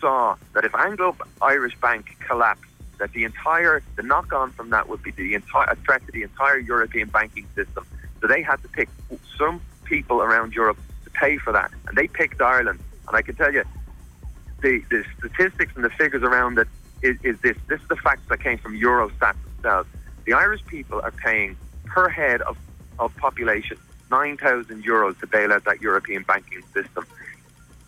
saw 0.00 0.36
that 0.52 0.64
if 0.64 0.74
Anglo 0.74 1.16
Irish 1.40 1.76
Bank 1.80 2.16
collapsed, 2.26 2.70
that 2.98 3.12
the 3.12 3.24
entire 3.24 3.82
the 3.96 4.02
knock 4.02 4.32
on 4.32 4.50
from 4.52 4.70
that 4.70 4.88
would 4.88 5.02
be 5.02 5.10
the 5.10 5.34
entire 5.34 5.74
threat 5.76 6.04
to 6.06 6.12
the 6.12 6.22
entire 6.22 6.58
European 6.58 7.08
banking 7.08 7.46
system. 7.54 7.86
So 8.20 8.26
they 8.26 8.42
had 8.42 8.62
to 8.62 8.68
pick 8.68 8.88
some 9.36 9.60
people 9.84 10.22
around 10.22 10.54
Europe 10.54 10.78
to 11.04 11.10
pay 11.10 11.38
for 11.38 11.52
that, 11.52 11.70
and 11.86 11.96
they 11.96 12.08
picked 12.08 12.40
Ireland. 12.40 12.80
And 13.06 13.16
I 13.16 13.22
can 13.22 13.34
tell 13.34 13.52
you, 13.52 13.64
the 14.62 14.82
the 14.90 15.04
statistics 15.18 15.72
and 15.76 15.84
the 15.84 15.90
figures 15.90 16.22
around 16.22 16.58
it 16.58 16.68
is, 17.02 17.16
is 17.22 17.38
this. 17.40 17.56
This 17.68 17.80
is 17.80 17.88
the 17.88 17.96
facts 17.96 18.22
that 18.28 18.40
came 18.40 18.58
from 18.58 18.78
Eurostat 18.78 19.34
themselves. 19.44 19.88
The 20.24 20.32
Irish 20.32 20.64
people 20.66 21.00
are 21.02 21.12
paying 21.12 21.56
per 21.84 22.08
head 22.08 22.40
of 22.42 22.56
of 22.98 23.14
population 23.16 23.78
nine 24.10 24.36
thousand 24.36 24.84
euros 24.84 25.18
to 25.20 25.26
bail 25.26 25.52
out 25.52 25.64
that 25.64 25.80
European 25.80 26.22
banking 26.22 26.62
system. 26.72 27.06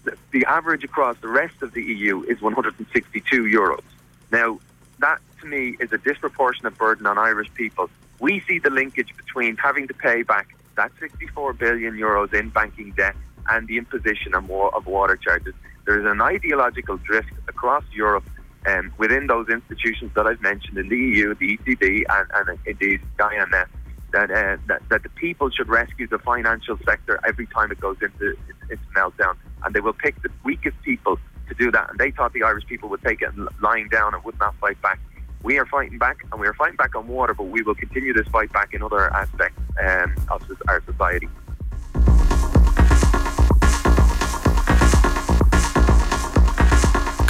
The, 0.05 0.17
the 0.31 0.45
average 0.47 0.85
across 0.85 1.17
the 1.19 1.29
rest 1.29 1.63
of 1.63 1.73
the 1.73 1.83
EU 1.83 2.23
is 2.25 2.41
162 2.41 3.45
euros. 3.45 3.83
Now, 4.31 4.61
that 5.01 5.19
to 5.41 5.47
me 5.47 5.77
is 5.81 5.93
a 5.93 5.99
disproportionate 5.99 6.77
burden 6.79 7.07
on 7.07 7.19
Irish 7.19 7.53
people. 7.55 7.91
We 8.21 8.43
see 8.49 8.59
the 8.59 8.71
linkage 8.71 9.15
between 9.17 9.57
having 9.57 9.89
to 9.89 9.95
pay 9.95 10.23
back 10.23 10.49
that 10.77 10.93
64 11.01 11.55
billion 11.55 11.95
euros 11.95 12.33
in 12.35 12.51
banking 12.51 12.93
debt 12.93 13.15
and 13.49 13.67
the 13.69 13.79
imposition 13.79 14.35
of, 14.35 14.45
more, 14.45 14.75
of 14.75 14.87
water 14.87 15.17
charges. 15.17 15.55
There 15.85 15.99
is 15.99 16.07
an 16.11 16.21
ideological 16.21 16.97
drift 16.99 17.31
across 17.49 17.85
Europe 17.93 18.29
um, 18.67 18.93
within 18.99 19.27
those 19.27 19.49
institutions 19.49 20.11
that 20.15 20.27
I've 20.27 20.41
mentioned 20.41 20.79
in 20.79 20.89
the 20.89 20.97
EU, 20.97 21.35
the 21.35 21.57
ECB, 21.59 22.05
and, 22.09 22.49
and 22.49 22.59
indeed 22.67 23.01
the 23.17 23.25
IMF. 23.25 23.67
That, 24.13 24.31
uh, 24.31 24.57
that, 24.69 24.83
that 24.89 25.03
the 25.03 25.09
people 25.11 25.51
should 25.51 25.69
rescue 25.69 26.07
the 26.07 26.19
financial 26.19 26.79
sector 26.87 27.21
every 27.27 27.47
time 27.49 27.71
it 27.71 27.81
goes 27.81 27.97
into 28.01 28.37
its 28.71 28.81
meltdown, 28.97 29.37
and 29.63 29.75
they 29.75 29.81
will 29.81 29.93
pick 29.93 30.23
the 30.23 30.31
weakest 30.43 30.81
people 30.83 31.19
to 31.49 31.55
do 31.55 31.71
that, 31.71 31.91
and 31.91 31.99
they 31.99 32.11
thought 32.11 32.33
the 32.33 32.43
Irish 32.43 32.67
people 32.67 32.89
would 32.89 33.03
take 33.03 33.23
it 33.23 33.31
lying 33.61 33.89
down 33.89 34.15
and 34.15 34.23
would 34.25 34.39
not 34.39 34.55
fight 34.57 34.81
back. 34.83 34.99
We 35.43 35.59
are 35.59 35.67
fighting 35.67 35.99
back, 35.99 36.19
and 36.33 36.41
we 36.41 36.47
are 36.47 36.55
fighting 36.55 36.77
back 36.77 36.97
on 36.97 37.07
water, 37.07 37.35
but 37.35 37.45
we 37.45 37.63
will 37.63 37.75
continue 37.75 38.13
this 38.13 38.27
fight 38.29 38.53
back 38.53 38.75
in 38.75 38.83
other 38.83 39.13
aspects 39.13 39.61
um, 39.81 40.15
of 40.31 40.43
our 40.69 40.83
society. 40.85 41.29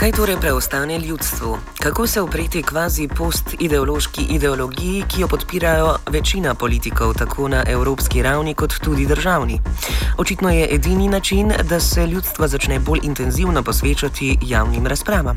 Kaj 0.06 0.12
torej 0.12 0.36
preostane 0.40 0.98
ljudstvu? 0.98 1.58
Kako 1.82 2.06
se 2.06 2.20
upreti 2.20 2.62
kvazi 2.62 3.08
post-ideološki 3.08 4.22
ideologiji, 4.30 5.02
ki 5.08 5.20
jo 5.20 5.28
podpirajo 5.28 5.96
večina 6.10 6.54
politikov, 6.54 7.14
tako 7.14 7.48
na 7.48 7.64
evropski 7.68 8.22
ravni, 8.22 8.54
kot 8.54 8.74
tudi 8.84 9.06
državni? 9.06 9.60
Očitno 10.18 10.50
je 10.50 10.68
edini 10.74 11.08
način, 11.08 11.52
da 11.70 11.80
se 11.80 12.06
ljudstvo 12.06 12.48
začne 12.48 12.78
bolj 12.78 13.00
intenzivno 13.02 13.62
posvečati 13.62 14.38
javnim 14.42 14.86
razpravam. 14.86 15.36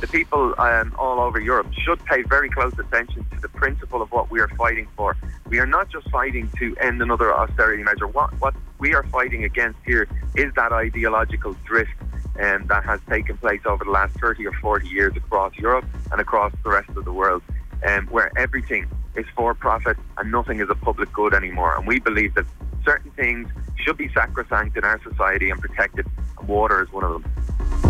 The 0.00 0.10
people 0.18 0.44
um, 0.66 0.92
all 0.98 1.18
over 1.28 1.40
Europe 1.50 1.70
should 1.84 2.00
pay 2.10 2.20
very 2.36 2.50
close 2.56 2.74
attention 2.84 3.24
to 3.32 3.36
the 3.46 3.52
principle 3.60 4.00
of 4.02 4.08
what 4.10 4.26
we 4.32 4.38
are 4.44 4.52
fighting 4.62 4.88
for. 4.96 5.16
We 5.50 5.58
are 5.62 5.70
not 5.76 5.86
just 5.94 6.06
fighting 6.18 6.46
to 6.60 6.66
end 6.88 7.02
another 7.02 7.28
austerity 7.40 7.84
measure. 7.90 8.08
What, 8.18 8.30
what 8.44 8.54
we 8.82 8.88
are 8.96 9.06
fighting 9.16 9.44
against 9.44 9.78
here 9.90 10.04
is 10.42 10.48
that 10.58 10.70
ideological 10.86 11.52
drift 11.70 11.96
um, 12.38 12.66
that 12.68 12.84
has 12.84 13.00
taken 13.08 13.36
place 13.38 13.60
over 13.66 13.84
the 13.84 13.90
last 13.90 14.14
30 14.20 14.46
or 14.46 14.52
40 14.52 14.88
years 14.88 15.16
across 15.16 15.54
Europe 15.56 15.84
and 16.12 16.20
across 16.20 16.52
the 16.62 16.70
rest 16.70 16.88
of 16.90 17.04
the 17.04 17.12
world, 17.12 17.42
um, 17.86 18.06
where 18.08 18.30
everything 18.36 18.86
is 19.16 19.26
for 19.34 19.54
profit 19.54 19.96
and 20.18 20.30
nothing 20.30 20.60
is 20.60 20.68
a 20.70 20.74
public 20.74 21.12
good 21.12 21.34
anymore. 21.34 21.76
And 21.76 21.86
we 21.86 21.98
believe 21.98 22.34
that 22.34 22.46
certain 22.84 23.10
things 23.12 23.48
should 23.76 23.96
be 23.96 24.08
sacrosanct 24.14 24.76
in 24.76 24.84
our 24.84 25.00
society 25.02 25.50
and 25.50 25.60
protected, 25.60 26.06
water 26.46 26.82
is 26.82 26.92
one 26.92 27.04
of 27.04 27.22
them. 27.22 27.89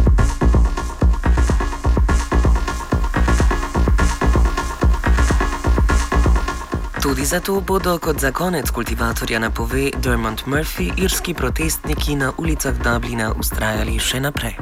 Tudi 7.02 7.24
zato 7.24 7.60
bodo 7.60 7.98
kot 7.98 8.16
za 8.20 8.30
konec 8.32 8.70
kultivatorja 8.70 9.38
napove 9.38 9.90
Dermot 10.04 10.46
Murphy 10.46 10.92
irski 11.04 11.34
protestniki 11.34 12.16
na 12.16 12.32
ulicah 12.38 12.76
Dublina 12.84 13.32
ustrajali 13.40 13.96
še 13.98 14.20
naprej. 14.20 14.54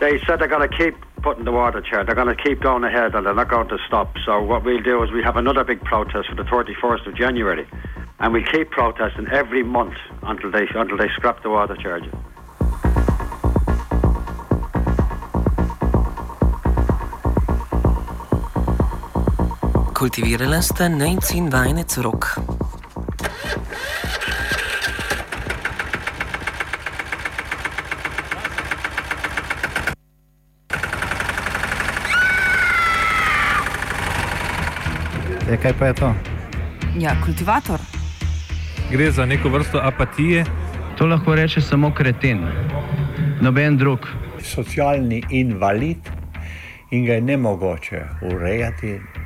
They 0.00 0.16
said 0.24 0.40
they're 0.40 0.54
going 0.56 0.64
to 0.70 0.76
keep 0.76 0.96
putting 1.22 1.44
the 1.44 1.52
water 1.52 1.82
chair. 1.84 2.00
They're 2.04 2.20
going 2.22 2.34
to 2.36 2.42
keep 2.42 2.62
going 2.62 2.84
ahead 2.84 3.14
and 3.14 3.26
they're 3.26 3.40
not 3.42 3.50
going 3.50 3.68
to 3.68 3.78
stop. 3.86 4.08
So 4.24 4.40
what 4.40 4.64
we'll 4.64 4.80
do 4.80 5.04
is 5.04 5.12
we 5.12 5.22
have 5.22 5.36
another 5.36 5.64
big 5.64 5.84
protest 5.84 6.30
for 6.30 6.34
the 6.34 6.48
31st 6.48 7.08
of 7.08 7.14
January. 7.14 7.68
And 8.20 8.32
we'll 8.32 8.50
keep 8.56 8.70
protesting 8.70 9.28
every 9.28 9.62
month 9.62 9.98
until 10.22 10.50
they, 10.50 10.64
until 10.74 10.96
they 10.96 11.10
scrap 11.16 11.42
the 11.42 11.50
water 11.50 11.76
charges. 11.76 12.14
Kultivirala 20.02 20.58
sta 20.62 20.88
Nejc 20.88 21.30
in 21.34 21.46
vajenec 21.46 21.94
rok. 22.02 22.26
Ja, 35.46 35.56
kaj 35.62 35.72
pa 35.78 35.86
je 35.86 35.94
to? 35.94 36.10
Ja, 36.98 37.14
kultivator. 37.22 37.78
Gre 38.90 39.10
za 39.10 39.26
neko 39.26 39.54
vrsto 39.54 39.78
apatije. 39.78 40.44
To 40.98 41.06
lahko 41.06 41.34
reče 41.34 41.60
samo 41.60 41.94
kreten, 41.94 42.42
noben 43.40 43.78
drug. 43.78 44.10
Socialni 44.42 45.22
invalid 45.30 46.10
in 46.90 47.06
ga 47.06 47.12
je 47.12 47.20
ne 47.20 47.36
mogoče 47.36 48.02
urejati. 48.22 48.98